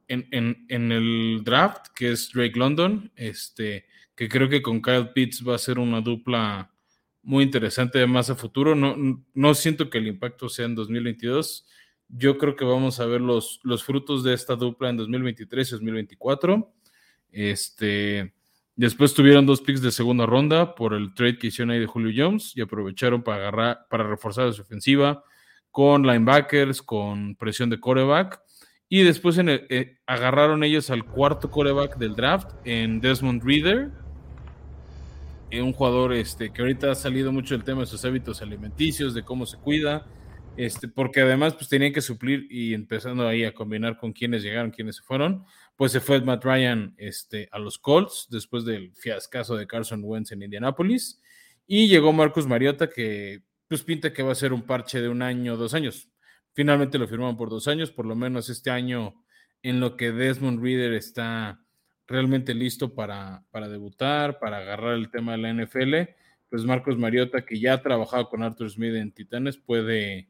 [0.09, 3.11] en, el draft, que es Drake London.
[3.15, 6.71] Este, que creo que con Kyle Pitts va a ser una dupla
[7.21, 8.75] muy interesante más a futuro.
[8.75, 8.95] No,
[9.33, 11.67] no siento que el impacto sea en 2022.
[12.09, 15.71] Yo creo que vamos a ver los, los frutos de esta dupla en 2023 y
[15.71, 16.73] 2024.
[17.31, 18.33] Este,
[18.79, 22.13] Después tuvieron dos picks de segunda ronda por el trade que hicieron ahí de Julio
[22.15, 25.21] Jones y aprovecharon para agarrar, para reforzar su ofensiva
[25.69, 28.41] con linebackers, con presión de coreback.
[28.89, 33.91] Y después eh, agarraron ellos al cuarto coreback del draft en Desmond Reader,
[35.51, 39.13] eh, un jugador este, que ahorita ha salido mucho el tema de sus hábitos alimenticios,
[39.13, 40.07] de cómo se cuida,
[40.57, 44.71] este, porque además pues tenían que suplir y empezando ahí a combinar con quienes llegaron,
[44.71, 45.45] quienes se fueron
[45.79, 50.33] pues se fue Matt Ryan este, a los Colts después del fiascazo de Carson Wentz
[50.33, 51.21] en Indianapolis.
[51.67, 55.21] Y llegó Marcus Mariota, que pues pinta que va a ser un parche de un
[55.21, 56.09] año, dos años.
[56.59, 59.15] Finalmente lo firmaron por dos años, por lo menos este año
[59.63, 61.63] en lo que Desmond Reader está
[62.05, 66.11] realmente listo para, para debutar, para agarrar el tema de la NFL.
[66.49, 70.27] Pues Marcus Mariota, que ya ha trabajado con Arthur Smith en Titanes, puede,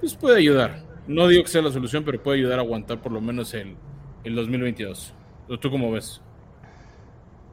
[0.00, 0.84] pues puede ayudar.
[1.06, 3.76] No digo que sea la solución, pero puede ayudar a aguantar por lo menos el,
[4.24, 5.14] el 2022.
[5.60, 6.20] ¿Tú cómo ves?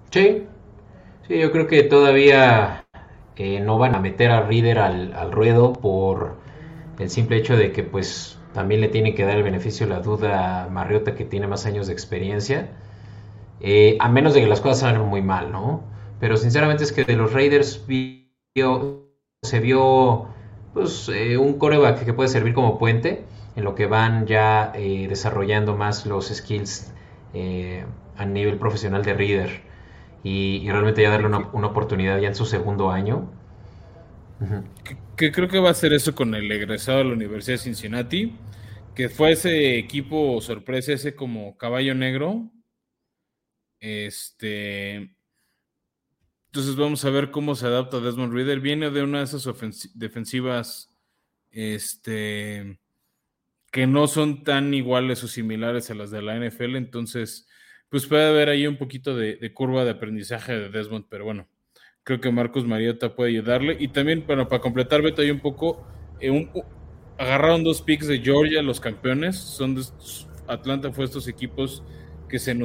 [0.10, 0.42] Sí,
[1.28, 2.88] Sí, yo creo que todavía
[3.36, 6.45] eh, no van a meter a Reader al, al, ruedo por
[7.00, 10.64] el simple hecho de que pues también le tiene que dar el beneficio la duda
[10.64, 12.70] a Marriota que tiene más años de experiencia.
[13.60, 15.84] Eh, a menos de que las cosas salgan muy mal, ¿no?
[16.20, 17.84] Pero sinceramente es que de los Raiders
[19.44, 20.28] se vio
[20.74, 23.26] pues, eh, un coreback que puede servir como puente
[23.56, 26.94] en lo que van ya eh, desarrollando más los skills
[28.18, 29.62] a nivel profesional de Reader
[30.24, 33.30] y, realmente ya darle una, oportunidad ya en su segundo año.
[35.16, 38.36] Que, creo que va a ser eso con el egresado de la Universidad de Cincinnati,
[38.94, 42.52] que fue ese equipo sorpresa, ese como caballo negro.
[43.80, 45.16] Este.
[46.48, 48.62] Entonces vamos a ver cómo se adapta Desmond Reader.
[48.62, 49.46] Viene de una de esas
[49.94, 50.96] defensivas
[51.52, 52.80] este,
[53.72, 56.76] que no son tan iguales o similares a las de la NFL.
[56.76, 57.48] Entonces,
[57.90, 61.48] pues puede haber ahí un poquito de, curva de aprendizaje de Desmond, pero bueno,
[62.06, 63.76] creo que Marcos Mariota puede ayudarle.
[63.80, 65.86] Y también, bueno, para completar, Beto, hay un poco,
[66.22, 66.48] eh,
[67.18, 69.82] agarraron dos picks de Georgia, los campeones, son de,
[70.48, 71.84] Atlanta fue estos equipos
[72.30, 72.56] que, se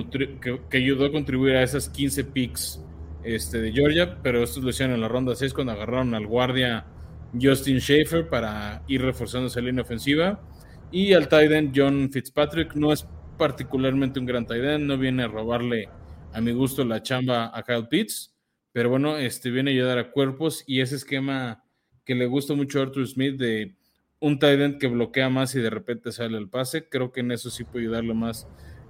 [0.70, 2.84] que, ayudó a contribuir a esas 15 picks
[3.24, 6.84] este, de Georgia, pero estos lo hicieron en la ronda 6 cuando agarraron al guardia
[7.40, 10.40] Justin Schaefer para ir reforzando esa línea ofensiva.
[10.92, 13.06] Y al tight John Fitzpatrick no es
[13.38, 15.88] particularmente un gran tight end, no viene a robarle
[16.32, 18.34] a mi gusto la chamba a Kyle Pitts,
[18.72, 21.64] pero bueno, este viene a ayudar a cuerpos y ese esquema
[22.04, 23.74] que le gusta mucho a Arthur Smith de
[24.20, 27.32] un tight end que bloquea más y de repente sale el pase, creo que en
[27.32, 28.46] eso sí puede ayudarle más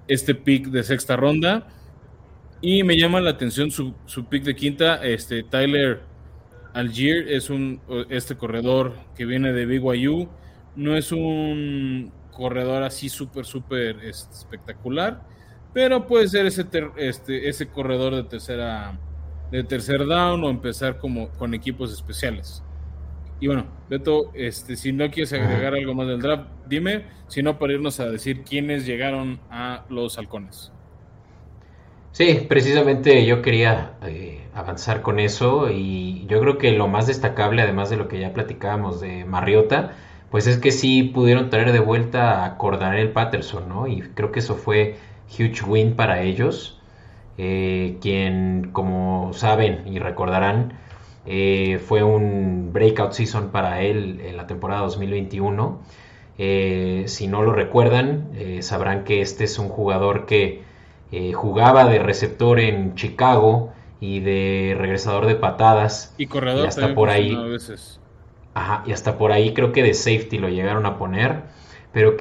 [0.08, 1.68] este pick de sexta ronda.
[2.60, 6.00] Y me llama la atención su, su pick de quinta, este Tyler
[6.74, 10.28] Algier es un este corredor que viene de BYU,
[10.76, 15.22] no es un corredor así súper, súper este, espectacular,
[15.72, 16.66] pero puede ser ese,
[16.96, 18.98] este, ese corredor de tercera
[19.50, 22.62] de tercer down o empezar como con equipos especiales.
[23.40, 27.58] Y bueno, Beto, este, si no quieres agregar algo más del draft, dime, si no
[27.58, 30.72] para irnos a decir quiénes llegaron a los halcones.
[32.12, 37.62] Sí, precisamente yo quería eh, avanzar con eso y yo creo que lo más destacable,
[37.62, 39.96] además de lo que ya platicábamos de Mariota,
[40.30, 43.86] pues es que sí pudieron traer de vuelta a Cordarel Patterson, ¿no?
[43.86, 44.96] Y creo que eso fue
[45.28, 46.79] huge win para ellos,
[47.42, 50.74] eh, quien, como saben y recordarán,
[51.24, 55.80] eh, fue un breakout season para él en la temporada 2021.
[56.36, 58.28] Eh, si no lo recuerdan,
[58.60, 60.62] sabrán que este es un jugador que
[61.32, 66.14] jugaba de receptor en Chicago y de regresador de patadas.
[66.18, 66.64] Y corredor.
[66.64, 67.34] Y hasta por ahí.
[67.34, 68.00] veces
[68.52, 71.44] Ajá, y hasta por ahí creo que de safety lo llegaron a poner,
[71.92, 72.16] pero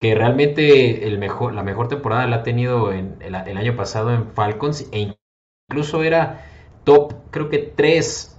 [0.00, 4.28] que realmente el mejor, la mejor temporada la ha tenido en, el, año pasado en
[4.32, 5.14] Falcons e
[5.68, 6.46] incluso era
[6.84, 8.36] top, creo que tres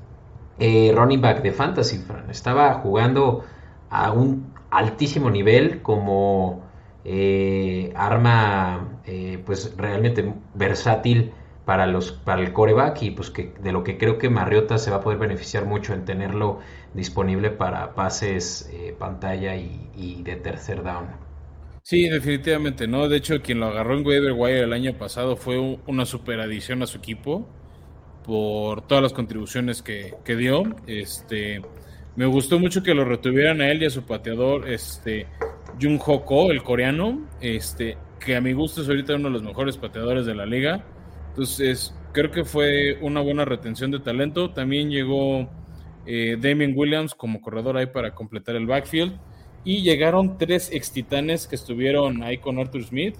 [0.60, 2.04] eh, running back de fantasy.
[2.30, 3.44] Estaba jugando
[3.92, 6.64] a un altísimo nivel como
[7.06, 11.34] eh, arma eh, pues realmente versátil
[11.66, 14.92] para los para el coreback y pues que de lo que creo que Marriota se
[14.92, 16.60] va a poder beneficiar mucho en tenerlo
[16.94, 21.31] disponible para pases pantalla y, de tercer down.
[21.84, 23.10] Sí, definitivamente, ¿no?
[23.10, 25.58] De hecho, quien lo agarró en waiver wire el año pasado fue
[25.88, 27.50] una super adición a su equipo
[28.24, 30.64] por todas las contribuciones que, dio.
[30.86, 31.62] Este,
[32.16, 35.26] me gustó mucho que lo retuvieran a él y a su pateador, este,
[35.82, 39.78] Jung Hoko, el coreano, este, que a mi gusto es ahorita uno de los mejores
[39.78, 40.86] pateadores de la liga.
[41.30, 44.52] Entonces, creo que fue una buena retención de talento.
[44.52, 45.50] También llegó
[46.06, 49.18] eh, Damien Williams como corredor ahí para completar el backfield.
[49.64, 53.16] Y llegaron tres ex titanes que estuvieron ahí con Arthur Smith.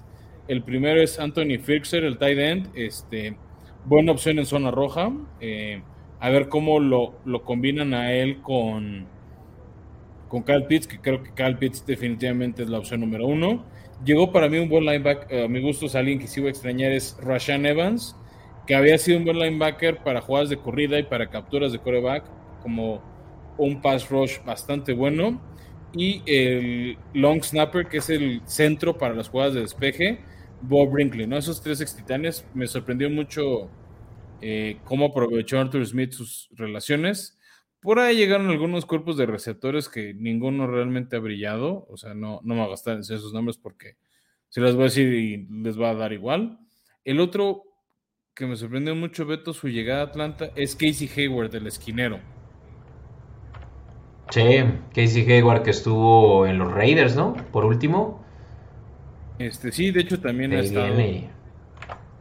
[0.48, 2.70] El primero es Anthony Firkser, el tight end.
[2.74, 3.36] Este,
[3.84, 5.12] buena opción en zona roja.
[5.40, 5.82] Eh,
[6.18, 9.06] a ver cómo lo, lo, combinan a él con,
[10.28, 13.64] con Pitts, que creo que Kyle Pitts definitivamente es la opción número uno.
[14.04, 16.48] Llegó para mí un buen linebacker, eh, a mi gusto es alguien que sí voy
[16.48, 18.16] a extrañar, es Rashan Evans,
[18.66, 22.24] que había sido un buen linebacker para jugadas de corrida y para capturas de coreback
[22.62, 23.02] como
[23.58, 25.40] un pass rush bastante bueno.
[25.94, 30.20] Y el long snapper, que es el centro para las jugadas de despeje,
[30.62, 31.36] Bob Brinkley, ¿no?
[31.36, 33.70] Esos tres ex titanes me sorprendió mucho
[34.40, 37.38] eh, cómo aprovechó Arthur Smith sus relaciones.
[37.80, 41.86] Por ahí llegaron algunos cuerpos de receptores que ninguno realmente ha brillado.
[41.88, 43.96] O sea, no, no me va a gastar en esos nombres porque
[44.48, 46.58] se las voy a decir y les va a dar igual.
[47.04, 47.64] El otro
[48.34, 52.20] que me sorprendió mucho, Beto, su llegada a Atlanta, es Casey Hayward, el esquinero.
[54.32, 54.64] Sí,
[54.94, 57.34] Casey Hayward que estuvo en los Raiders, ¿no?
[57.52, 58.24] Por último.
[59.38, 60.94] Este, sí, de hecho también ha estado.
[60.96, 61.28] Eh,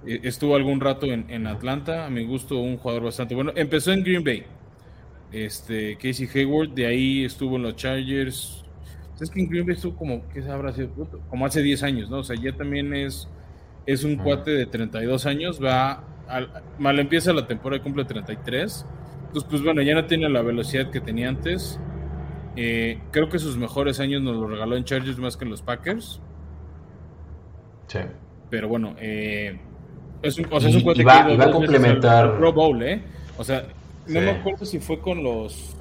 [0.05, 3.53] estuvo algún rato en, Atlanta, a mi gusto un jugador bastante bueno.
[3.55, 4.43] Empezó en Green Bay,
[5.31, 8.65] este, Casey Hayward, de ahí estuvo en los Chargers.
[9.21, 10.89] Es que en Green Bay estuvo como, ¿qué sido?
[11.29, 12.17] Como hace 10 años, ¿no?
[12.17, 13.29] O sea, ya también es,
[13.85, 16.03] es un cuate de 32 años, va,
[16.77, 18.85] mal empieza la temporada y cumple 33.
[19.27, 21.79] Entonces, pues bueno, ya no tiene la velocidad que tenía antes.
[22.55, 25.61] Eh, creo que sus mejores años nos lo regaló en Chargers más que en los
[25.61, 26.21] Packers.
[27.87, 27.99] Sí.
[28.49, 29.57] Pero bueno, eh,
[30.21, 32.37] es un, o sea, es un y, va, a complementar.
[32.37, 33.01] Pro Bowl, ¿eh?
[33.37, 33.67] O sea,
[34.07, 35.75] no me acuerdo si fue con los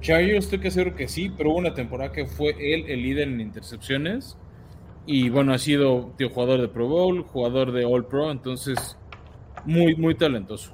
[0.00, 3.28] Chargers, estoy que seguro que sí, pero hubo una temporada que fue él el líder
[3.28, 4.36] en intercepciones.
[5.06, 8.96] Y bueno, ha sido tío, jugador de Pro Bowl, jugador de All Pro, entonces
[9.64, 10.72] muy, muy talentoso.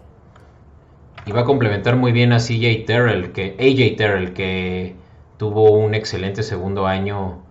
[1.26, 4.94] Y va a complementar muy bien a CJ Terrell, que AJ Terrell, que
[5.36, 7.42] tuvo un excelente segundo año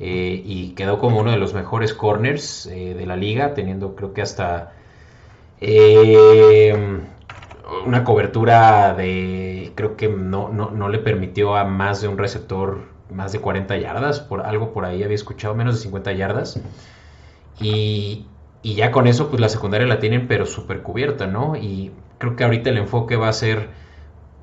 [0.00, 4.12] eh, y quedó como uno de los mejores corners eh, de la liga, teniendo creo
[4.12, 4.72] que hasta
[5.60, 7.00] eh,
[7.86, 13.32] una cobertura de, creo que no, no, le permitió a más de un receptor más
[13.32, 16.60] de 40 yardas, por algo por ahí había escuchado, menos de 50 yardas.
[17.60, 18.26] Y,
[18.62, 21.56] y ya con eso, pues la secundaria la tienen, pero súper cubierta, ¿no?
[21.56, 23.68] Y creo que ahorita el enfoque va a ser,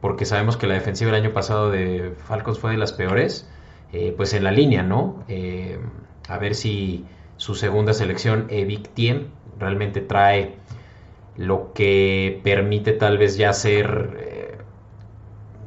[0.01, 3.49] porque sabemos que la defensiva el año pasado de Falcons fue de las peores,
[3.93, 5.23] eh, pues en la línea, ¿no?
[5.27, 5.79] Eh,
[6.27, 7.05] a ver si
[7.37, 9.27] su segunda selección, Evic Tiem,
[9.59, 10.55] realmente trae
[11.37, 14.17] lo que permite tal vez ya ser...
[14.19, 14.57] Eh,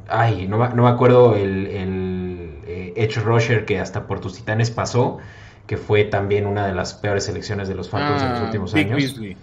[0.07, 5.19] ay, no, me acuerdo el, el Edge Rusher que hasta por tus titanes pasó,
[5.67, 8.73] que fue también una de las peores selecciones de los Falcons en los ah, últimos
[8.73, 8.97] años.
[8.97, 9.37] Beasley.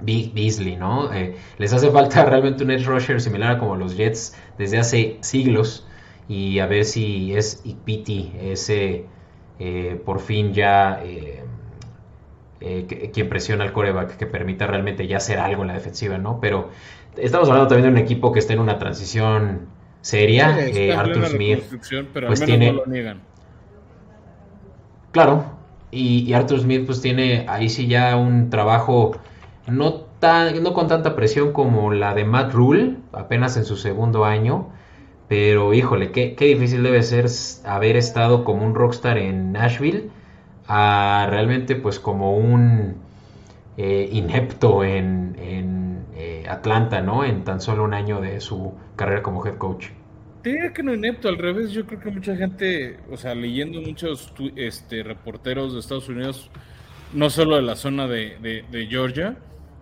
[0.00, 1.10] Big Beasley, ¿no?
[1.58, 5.86] les hace falta realmente un edge rusher similar a como los Jets desde hace siglos
[6.28, 9.06] y a ver si es Ipiti ese
[9.58, 11.42] eh, por fin ya eh,
[12.60, 16.40] eh, quien presiona al coreback que permita realmente ya hacer algo en la defensiva, ¿no?
[16.40, 16.70] Pero
[17.16, 19.68] estamos hablando también de un equipo que está en una transición
[20.02, 20.56] seria.
[20.98, 21.62] Arthur Smith,
[22.26, 22.78] pues tiene.
[25.12, 25.44] Claro,
[25.90, 29.12] y, y, Arthur Smith pues tiene ahí sí ya un trabajo
[29.66, 34.24] no tan, no con tanta presión como la de Matt Rule, apenas en su segundo
[34.24, 34.70] año
[35.28, 37.26] pero híjole, qué, difícil debe ser
[37.64, 40.10] haber estado como un rockstar en Nashville
[40.68, 42.96] a realmente pues como un
[43.76, 45.34] eh, inepto en,
[46.16, 47.24] eh, Atlanta, ¿no?
[47.24, 49.88] En tan solo un año de su carrera como head coach.
[50.44, 54.32] Diría que no inepto, al revés, yo creo que mucha gente, o sea, leyendo muchos
[54.54, 56.50] este, reporteros de Estados Unidos,
[57.12, 59.36] no solo de la zona de, de Georgia,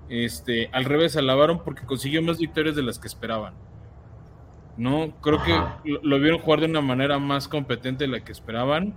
[0.08, 3.54] este, al revés, alabaron porque consiguió más victorias de las que esperaban.
[4.76, 5.14] ¿no?
[5.20, 8.96] Creo que lo, vieron jugar de una manera más competente de la que esperaban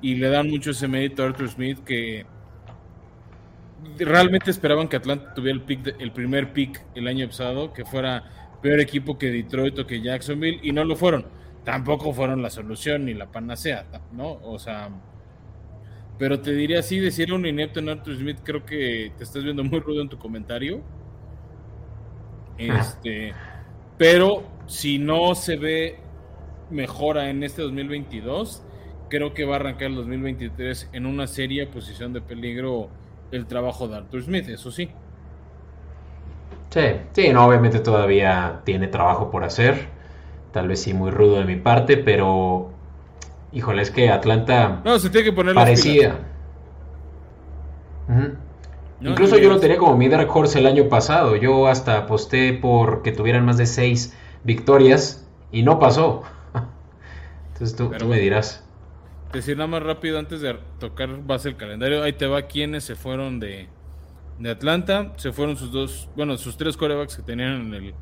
[0.00, 2.26] y le dan mucho ese mérito a Arthur Smith que
[3.98, 8.24] realmente esperaban que Atlanta tuviera el, el primer pick el año pasado, que fuera
[8.62, 11.26] peor equipo que Detroit o que Jacksonville y no lo fueron.
[11.64, 14.38] Tampoco fueron la solución ni la panacea, ¿no?
[14.42, 14.88] O sea,
[16.18, 19.62] pero te diría así, decir un inepto en Arthur Smith, creo que te estás viendo
[19.62, 20.80] muy rudo en tu comentario.
[22.58, 23.32] Este,
[23.96, 26.00] pero si no se ve
[26.70, 28.62] mejora en este 2022,
[29.08, 32.90] creo que va a arrancar el 2023 en una seria posición de peligro
[33.30, 34.90] el trabajo de Arthur Smith, eso sí.
[36.70, 36.80] Sí,
[37.12, 39.88] sí, no, obviamente todavía tiene trabajo por hacer.
[40.52, 42.72] Tal vez sí muy rudo de mi parte, pero
[43.52, 46.18] híjole, es que Atlanta no, se tiene que poner parecía.
[49.00, 51.36] Incluso yo lo tenía como mi Dark Horse el año pasado.
[51.36, 56.22] Yo hasta aposté por que tuvieran más de seis victorias y no pasó.
[57.52, 58.64] Entonces tú, me dirás.
[59.32, 62.96] Decir nada más rápido antes de tocar base el calendario, ahí te va quienes se
[62.96, 63.68] fueron de,
[64.38, 65.12] de Atlanta.
[65.16, 67.94] Se fueron sus dos, bueno, sus tres corebacks que tenían en el,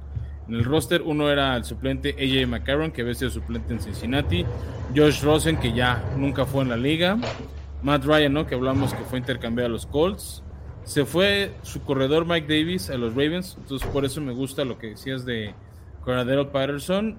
[0.48, 1.02] en el roster.
[1.02, 4.44] Uno era el suplente AJ McCarron, que había sido suplente en Cincinnati.
[4.94, 7.18] Josh Rosen, que ya nunca fue en la liga.
[7.82, 8.46] Matt Ryan, ¿no?
[8.46, 10.42] Que hablamos que fue intercambiado a los Colts.
[10.84, 13.56] Se fue su corredor Mike Davis a los Ravens.
[13.58, 15.54] Entonces, por eso me gusta lo que decías de,
[16.06, 17.18] Coradero Patterson,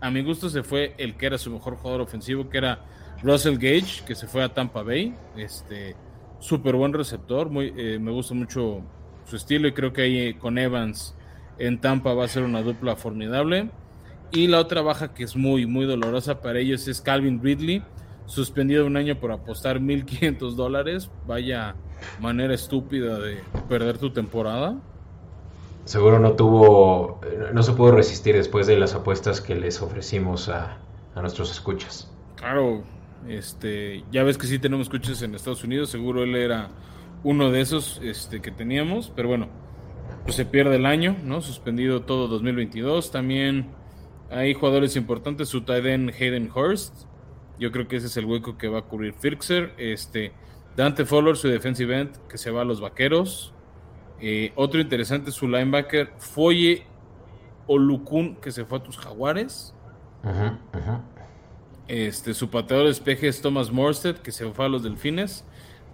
[0.00, 2.84] a mi gusto se fue el que era su mejor jugador ofensivo, que era
[3.22, 5.14] Russell Gage, que se fue a Tampa Bay.
[5.36, 5.94] Este,
[6.40, 8.82] súper buen receptor, muy, eh, me gusta mucho
[9.26, 11.14] su estilo y creo que ahí eh, con Evans
[11.60, 13.70] en Tampa va a ser una dupla formidable.
[14.32, 17.82] Y la otra baja que es muy, muy dolorosa para ellos es Calvin Ridley,
[18.26, 21.10] suspendido un año por apostar 1.500 dólares.
[21.26, 21.74] Vaya
[22.20, 23.38] manera estúpida de
[23.68, 24.76] perder tu temporada
[25.90, 27.20] seguro no tuvo,
[27.52, 30.78] no se pudo resistir después de las apuestas que les ofrecimos a,
[31.16, 32.10] nuestros escuchas.
[32.36, 32.82] Claro,
[33.28, 36.68] este, ya ves que sí tenemos escuchas en Estados Unidos, seguro él era
[37.24, 39.48] uno de esos este, que teníamos, pero bueno,
[40.24, 41.40] pues se pierde el año, ¿no?
[41.40, 43.10] Suspendido todo 2022.
[43.10, 43.70] También
[44.30, 47.06] hay jugadores importantes, su tight Hayden Hurst.
[47.58, 49.74] Yo creo que ese es el hueco que va a cubrir Firxer.
[49.76, 50.32] Este,
[50.76, 53.52] Dante Fowler, su defensive end, que se va a los vaqueros.
[54.20, 56.86] Eh, otro interesante, su linebacker, Foye
[57.66, 59.74] Olukun, que se fue a tus jaguares.
[61.88, 65.44] Este, su pateador de espeje es Thomas Morstead, que se fue a los delfines.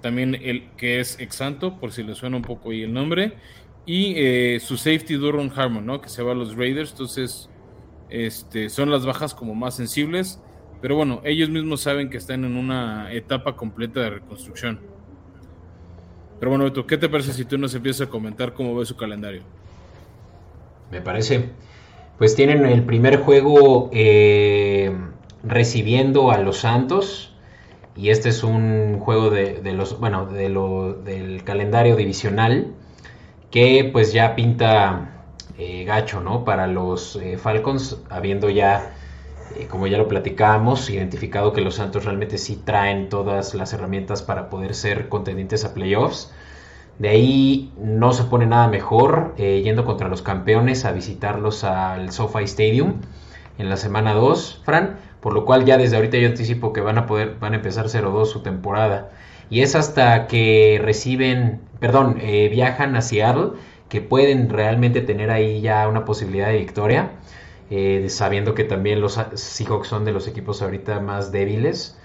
[0.03, 3.39] También el que es exanto, por si le suena un poco ahí el nombre.
[3.87, 6.01] Y eh, su safety Duron Harmon, ¿no?
[6.01, 6.91] Que se va a los Raiders.
[6.91, 7.49] Entonces,
[8.11, 10.41] este, son las bajas como más sensibles.
[10.82, 14.80] Pero bueno, ellos mismos saben que están en una etapa completa de reconstrucción.
[16.39, 18.97] Pero bueno, Beto, ¿qué te parece si tú nos empiezas a comentar cómo ve su
[18.97, 19.43] calendario?
[20.91, 21.51] Me parece.
[22.18, 24.95] Pues tienen el primer juego eh,
[25.45, 27.34] recibiendo a los Santos.
[27.95, 32.74] Y este es un juego de, los, bueno, del calendario divisional
[33.57, 35.24] que pues ya pinta
[35.57, 36.44] eh, gacho, ¿no?
[36.44, 38.92] Para los eh, Falcons, habiendo ya,
[39.70, 44.50] como ya lo platicábamos, identificado que los Santos realmente sí traen todas las herramientas para
[44.50, 46.34] poder ser contendientes a playoffs.
[46.98, 52.12] De ahí no se pone nada mejor eh, yendo contra los campeones a visitarlos al
[52.12, 53.00] SoFi Stadium
[53.57, 56.98] en la semana 2, Fran, por lo cual ya desde ahorita yo anticipo que van
[56.98, 59.12] a poder van a empezar 0-2 su temporada
[59.48, 63.53] y es hasta que reciben, perdón, eh, viajan a Seattle
[63.89, 67.12] que pueden realmente tener ahí ya una posibilidad de victoria,
[67.70, 71.99] eh, sabiendo que también los Seahawks son de los equipos ahorita más débiles.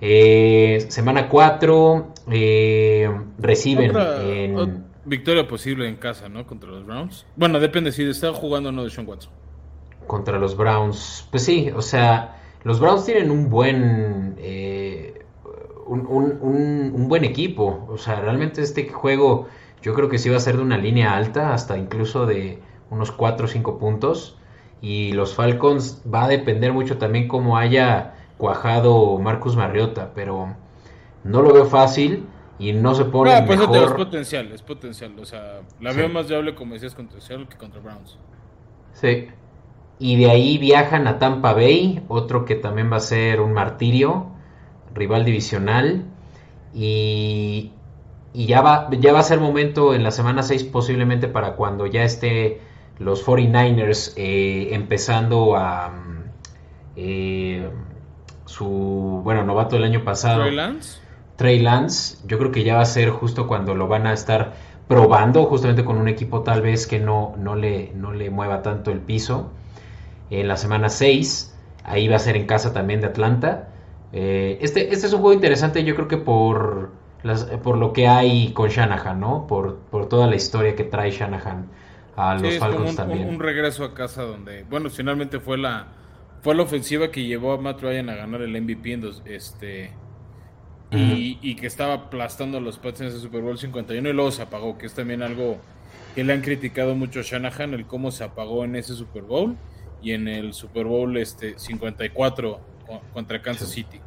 [0.00, 4.84] Eh, semana 4 eh, reciben en...
[5.04, 6.46] victoria posible en casa, ¿no?
[6.46, 7.26] Contra los Browns.
[7.36, 9.32] Bueno, depende si está jugando o no de Sean Watson.
[10.06, 11.28] Contra los Browns.
[11.30, 14.36] Pues sí, o sea, los Browns tienen un buen...
[15.90, 17.86] Eh, un, buen equipo.
[17.88, 19.48] O sea, realmente este juego
[19.82, 22.60] yo creo que sí va a ser de una línea alta, hasta incluso de
[22.90, 24.36] unos 4 o 5 puntos.
[24.80, 30.54] Y los Falcons va a depender mucho también cómo haya cuajado Marcus Mariota, pero
[31.24, 32.26] no lo veo fácil
[32.58, 36.54] y no se pone pues es potencial, es potencial, o sea, la veo más viable
[36.54, 38.18] como decías contra Seattle que contra Browns.
[38.92, 39.28] Sí.
[39.98, 44.28] Y de ahí viajan a Tampa Bay, otro que también va a ser un martirio,
[44.94, 46.04] rival divisional
[46.74, 47.72] y,
[48.32, 51.86] y ya va ya va a ser momento en la semana 6 posiblemente para cuando
[51.86, 52.60] ya esté
[52.98, 55.90] los 49ers eh, empezando a
[56.96, 57.68] eh,
[58.44, 60.42] su, bueno, novato del año pasado.
[60.42, 61.00] Trey Lance.
[61.36, 64.52] Trey Lance, yo creo que ya va a ser justo cuando lo van a estar
[64.86, 68.90] probando, justamente con un equipo tal vez que no, no, le, no le mueva tanto
[68.90, 69.50] el piso.
[70.28, 73.69] En la semana 6, ahí va a ser en casa también de Atlanta.
[74.12, 76.90] Eh, este, este es un juego interesante, yo creo que por,
[77.22, 79.46] las, por lo que hay con Shanahan, ¿no?
[79.46, 81.68] Por, por toda la historia que trae Shanahan
[82.16, 83.28] a los Falcons también.
[83.28, 85.86] un regreso a casa donde, bueno, finalmente fue la,
[86.42, 89.92] fue la ofensiva que llevó a Matt Ryan a ganar el MVP en este
[90.92, 94.42] y, que estaba aplastando a los Pats en ese Super Bowl 51 y luego se
[94.42, 95.58] apagó, que es también algo
[96.14, 99.56] que le han criticado mucho a Shanahan, el cómo se apagó en ese Super Bowl
[100.02, 102.58] y en el Super Bowl este 54
[103.12, 104.00] contra Kansas City.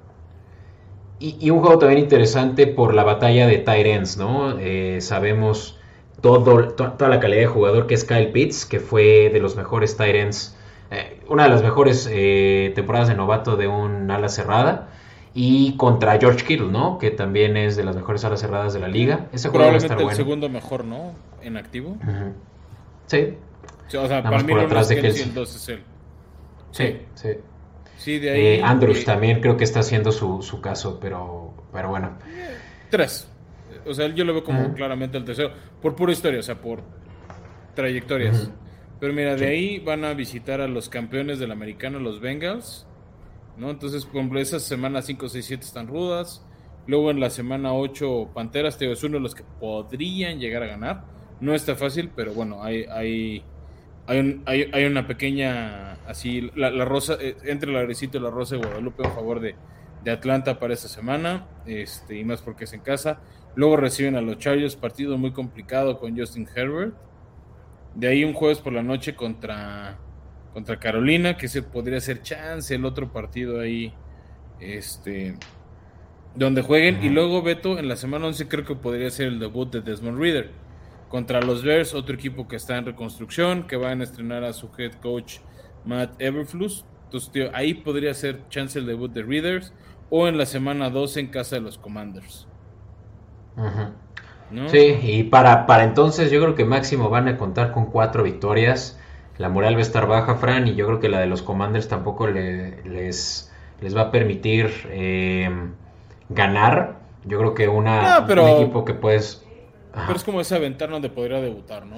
[1.20, 4.60] Y, un juego también interesante por la batalla de Tyrants, ¿no?
[4.60, 5.80] Eh, sabemos
[6.20, 9.96] todo, toda la calidad de jugador que es Kyle Pitts, que fue de los mejores
[9.96, 10.58] Tyrants
[10.94, 14.90] eh, una de las mejores eh, temporadas de novato de un ala cerrada.
[15.34, 17.00] Y contra George Kittle, ¿no?
[17.00, 19.28] Que también es de las mejores alas cerradas de la liga.
[19.32, 21.14] Ese juego va a estar el segundo mejor, ¿no?
[21.42, 21.98] En activo.
[23.08, 23.36] Sí.
[23.98, 25.34] O sea, para mí por atrás de Kelsey.
[25.36, 25.84] es él.
[26.70, 27.30] Sí, sí.
[27.30, 27.30] sí.
[28.06, 32.18] De ahí, eh, Andrews también creo que está haciendo su, su caso, pero, pero bueno.
[32.90, 33.28] Tres.
[33.86, 35.52] O sea, yo lo veo como claramente el tercero.
[35.82, 36.84] Por pura historia, o sea, por
[37.76, 38.50] trayectorias.
[39.00, 42.88] Pero mira, de ahí van a visitar a los campeones del americano, los Bengals.
[43.58, 43.70] ¿no?
[43.70, 46.46] Entonces, por esas semanas 5, 6, 7 están rudas.
[46.86, 50.68] Luego en la semana 8, Panteras, te es uno de los que podrían llegar a
[50.68, 51.06] ganar.
[51.40, 53.44] No está fácil, pero bueno, hay, hay,
[54.08, 59.08] hay, una pequeña, así, la, rosa, eh, entre el agresito y la rosa de Guadalupe
[59.08, 59.56] a favor de,
[60.04, 63.22] de Atlanta para esta semana, este, y más porque es en casa.
[63.56, 66.94] Luego reciben a los Chargers, partido muy complicado con Justin Herbert.
[67.96, 70.00] De ahí un jueves por la noche contra,
[70.54, 73.94] contra Carolina, que se podría ser chance el otro partido ahí,
[74.60, 75.36] este,
[76.36, 77.04] donde jueguen.
[77.04, 80.20] Y luego Beto, en la semana 11 creo que podría ser el debut de Desmond
[80.20, 80.63] Reader.
[81.14, 84.72] Contra los Bears, otro equipo que está en reconstrucción, que van a estrenar a su
[84.76, 85.42] head coach
[85.86, 86.86] Matt Everflus.
[87.04, 89.74] Entonces, tío, ahí podría ser chance el debut de Readers.
[90.10, 92.48] O en la semana 12 en casa de los Commanders.
[94.72, 99.00] Sí, y para, para entonces yo creo que máximo van a contar con cuatro victorias.
[99.38, 101.88] La moral va a estar baja, Fran, y yo creo que la de los Commanders
[101.88, 105.48] tampoco les, les va a permitir eh,
[106.30, 106.96] ganar.
[107.24, 109.43] Yo creo que una, un equipo que puedes...
[109.94, 111.98] Pero es como esa ventana donde podría debutar, ¿no?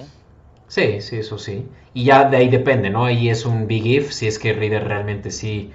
[0.67, 1.65] Sí, sí, eso sí.
[1.93, 3.05] Y ya de ahí depende, ¿no?
[3.05, 5.71] Ahí es un big if, si es que Reader realmente sí...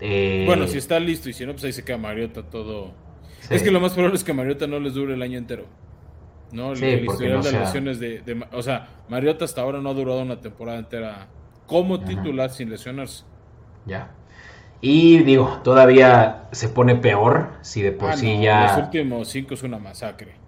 [0.00, 2.92] Eh, bueno, si está listo y si no, pues ahí se queda Mariota todo...
[3.50, 5.66] Es que lo más probable es que Mariota no les dure el año entero.
[6.52, 6.72] ¿no?
[6.72, 10.78] El, historial de lesiones de, O sea, Mariota hasta ahora no ha durado una temporada
[10.78, 11.26] entera
[11.66, 13.24] como titular sin lesionarse.
[13.86, 14.10] Ya.
[14.80, 18.76] Y digo, todavía se pone peor si de por ah, sí ya.
[18.76, 20.43] Los últimos cinco es una masacre.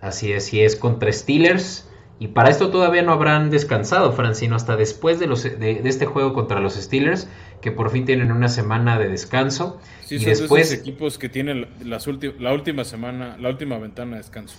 [0.00, 1.88] Así es, y es contra Steelers.
[2.18, 6.34] Y para esto todavía no habrán descansado, Francino, hasta después de, los, de, este juego
[6.34, 7.28] contra los Steelers,
[7.62, 9.80] que por fin tienen una semana de descanso.
[10.02, 10.66] Sí, y son después...
[10.70, 12.06] esos equipos que tienen las
[12.38, 14.56] la última semana, la última ventana de descanso.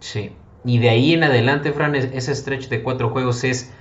[0.00, 0.32] Sí.
[0.64, 3.72] Y de ahí en adelante, Fran, ese stretch de cuatro juegos es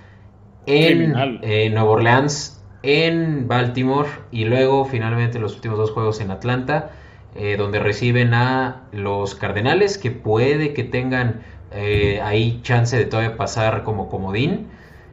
[0.67, 6.91] en eh, Nueva Orleans, en Baltimore y luego finalmente los últimos dos juegos en Atlanta,
[7.35, 13.37] eh, donde reciben a los Cardenales, que puede que tengan eh, ahí chance de todavía
[13.37, 14.67] pasar como comodín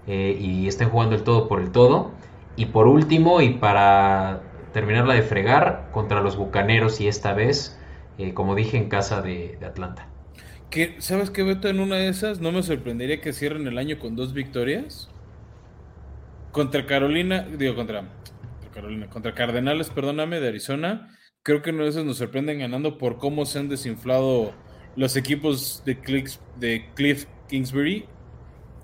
[0.07, 2.13] y estén jugando el todo por el todo.
[2.57, 4.41] Y por último, y para
[4.73, 7.79] terminarla de fregar, contra los Bucaneros y esta vez,
[8.33, 10.09] como dije, en casa de Atlanta.
[10.99, 11.69] ¿Sabes qué, Beto?
[11.69, 15.09] En una de esas no me sorprendería que cierren el año con dos victorias.
[16.53, 18.05] Contra Carolina, digo, contra,
[18.75, 21.09] Carolina, contra Cardenales, perdóname, de Arizona.
[21.49, 24.53] Creo que una de nos sorprenden ganando por cómo se han desinflado
[24.97, 25.97] los equipos de,
[26.59, 28.05] de Cliff Kingsbury.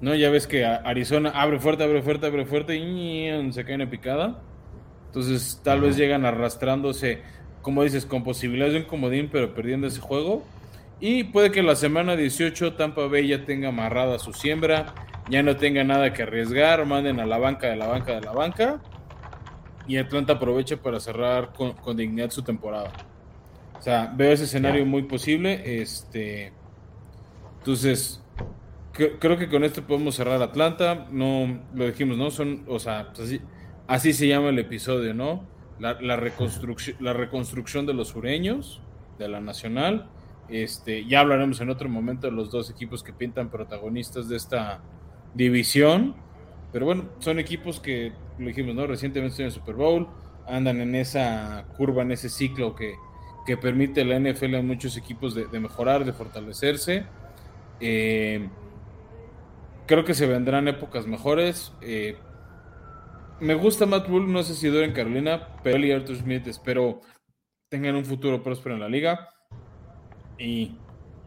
[0.01, 0.15] ¿No?
[0.15, 4.43] Ya ves que Arizona abre fuerte, abre fuerte, abre fuerte y se cae en picada.
[5.09, 7.21] Entonces, tal vez llegan arrastrándose,
[7.61, 10.43] como dices, con posibilidades de un comodín, pero perdiendo ese juego.
[11.01, 14.95] Y puede que la semana 18 Tampa Bay ya tenga amarrada su siembra,
[15.29, 18.33] ya no tenga nada que arriesgar, manden a la banca de la banca de la
[18.33, 18.81] banca.
[19.87, 22.93] Y Atlanta aproveche para cerrar con, dignidad su temporada.
[23.79, 25.81] O sea, veo ese escenario muy posible.
[25.83, 26.53] Este,
[27.59, 28.23] entonces,
[28.93, 31.07] creo que con esto podemos cerrar Atlanta.
[31.11, 32.31] No, lo dijimos, ¿no?
[32.31, 33.41] Son, o sea, pues así,
[33.87, 35.45] así se llama el episodio, ¿no?
[35.79, 38.81] La, la, reconstrucción, la reconstrucción de los sureños,
[39.19, 40.09] de la nacional
[40.49, 44.81] este, ya hablaremos en otro momento de los dos equipos que pintan protagonistas de esta
[45.35, 46.15] división.
[46.73, 48.87] Pero bueno, son equipos que, lo dijimos, ¿no?
[48.87, 50.09] Recientemente en el Super Bowl,
[50.47, 52.95] andan en esa curva, en ese ciclo que,
[53.47, 57.05] que permite la NFL a muchos equipos de, mejorar, de fortalecerse.
[57.81, 58.49] Eh,
[59.87, 61.73] creo que se vendrán épocas mejores.
[61.83, 62.17] Eh,
[63.41, 66.47] me gusta Matt Rule, no sé si dura en Carolina, pero él y Arthur Smith
[66.47, 67.01] espero
[67.69, 69.29] tengan un futuro próspero en la liga.
[70.39, 70.77] Y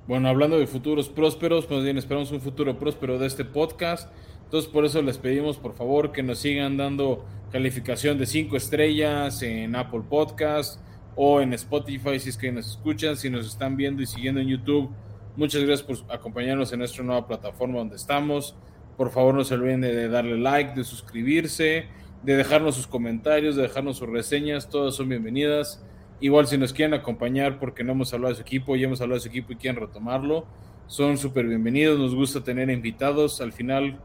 [0.08, 4.12] bueno, hablando de futuros prósperos, más bien esperamos un futuro próspero de este podcast.
[4.48, 9.42] Entonces por eso les pedimos por favor que nos sigan dando calificación de 5 estrellas
[9.42, 10.80] en Apple Podcast
[11.18, 14.48] o en Spotify si es que nos escuchan, si nos están viendo y siguiendo en
[14.48, 14.90] YouTube.
[15.36, 18.56] Muchas gracias por acompañarnos en nuestra nueva plataforma donde estamos.
[18.96, 21.88] Por favor no se olviden de darle like, de suscribirse,
[22.24, 24.70] de dejarnos sus comentarios, de dejarnos sus reseñas.
[24.70, 25.84] Todas son bienvenidas.
[26.22, 29.18] Igual si nos quieren acompañar porque no hemos hablado de su equipo, ya hemos hablado
[29.18, 30.48] de su equipo y quieren retomarlo,
[30.88, 33.42] son súper bienvenidos, nos gusta tener invitados.
[33.42, 34.00] Al final,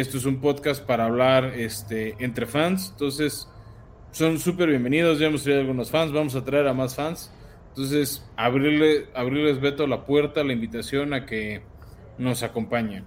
[0.00, 3.48] esto es un podcast para hablar este, entre fans, entonces
[4.10, 7.32] son súper bienvenidos, ya hemos traído algunos fans, vamos a traer a más fans.
[7.68, 11.62] Entonces, abrirle, abrirles, Beto, la puerta, la invitación a que
[12.16, 13.04] nos acompañen.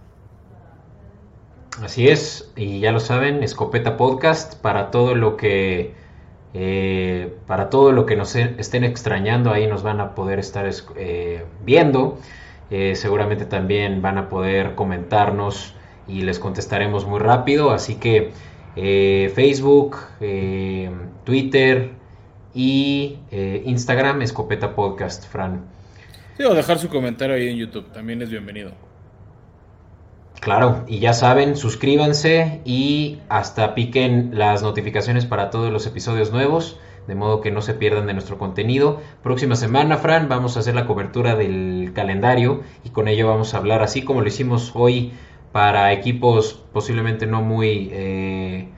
[1.82, 5.94] Así es, y ya lo saben, Escopeta Podcast para todo lo que
[6.54, 10.70] eh, para todo lo que nos e-, estén extrañando, ahí nos van a poder estar
[10.96, 12.18] eh, viendo.
[12.72, 15.76] Eh, seguramente también van a poder comentarnos
[16.10, 17.72] y les contestaremos muy rápido.
[17.72, 18.32] Así que
[19.36, 19.98] Facebook,
[21.24, 21.92] Twitter
[22.54, 25.66] y Instagram, Escopeta Podcast, Fran.
[26.38, 28.72] Sí, o dejar su comentario ahí en YouTube, también es bienvenido.
[30.40, 36.80] Claro, y ya saben, suscríbanse y hasta piquen las notificaciones para todos los episodios nuevos,
[37.08, 39.02] de modo que no se pierdan de nuestro contenido.
[39.22, 43.58] Próxima semana, Fran, vamos a hacer la cobertura del calendario y con ello vamos a
[43.58, 45.12] hablar, así como lo hicimos hoy
[45.52, 48.70] para equipos posiblemente no muy eh,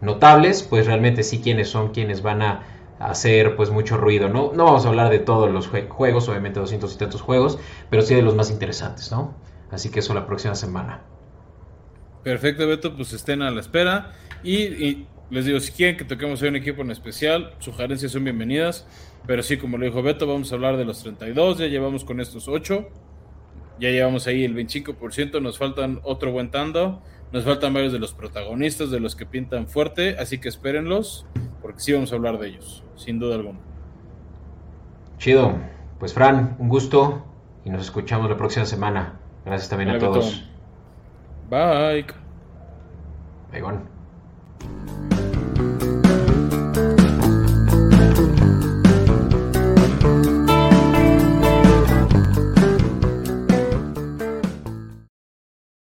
[0.00, 2.62] notables, pues realmente sí quienes son quienes van a
[3.00, 4.28] hacer pues mucho ruido.
[4.28, 7.58] No, no vamos a hablar de todos los juegos, obviamente 200 y tantos juegos,
[7.88, 9.34] pero sí de los más interesantes, ¿no?
[9.70, 11.02] Así que eso la próxima semana.
[12.22, 14.12] Perfecto, Beto, pues estén a la espera.
[14.42, 18.86] Y, les digo, si quieren que toquemos hoy un equipo en especial, sugerencias son bienvenidas.
[19.26, 21.58] Pero sí, como lo dijo Beto, vamos a hablar de los 32.
[21.58, 22.88] Ya llevamos con estos 8.
[23.80, 27.02] Ya llevamos ahí el 25%, nos faltan otro buen tando,
[27.32, 31.26] nos faltan varios de los protagonistas, de los que pintan fuerte, así que espérenlos,
[31.62, 33.58] porque sí vamos a hablar de ellos, sin duda alguna.
[35.18, 35.54] Chido.
[35.98, 37.26] Pues Fran, un gusto
[37.64, 39.20] y nos escuchamos la próxima semana.
[39.44, 40.44] Gracias también a todos.
[41.50, 42.06] Bye.
[43.52, 45.19] Bye.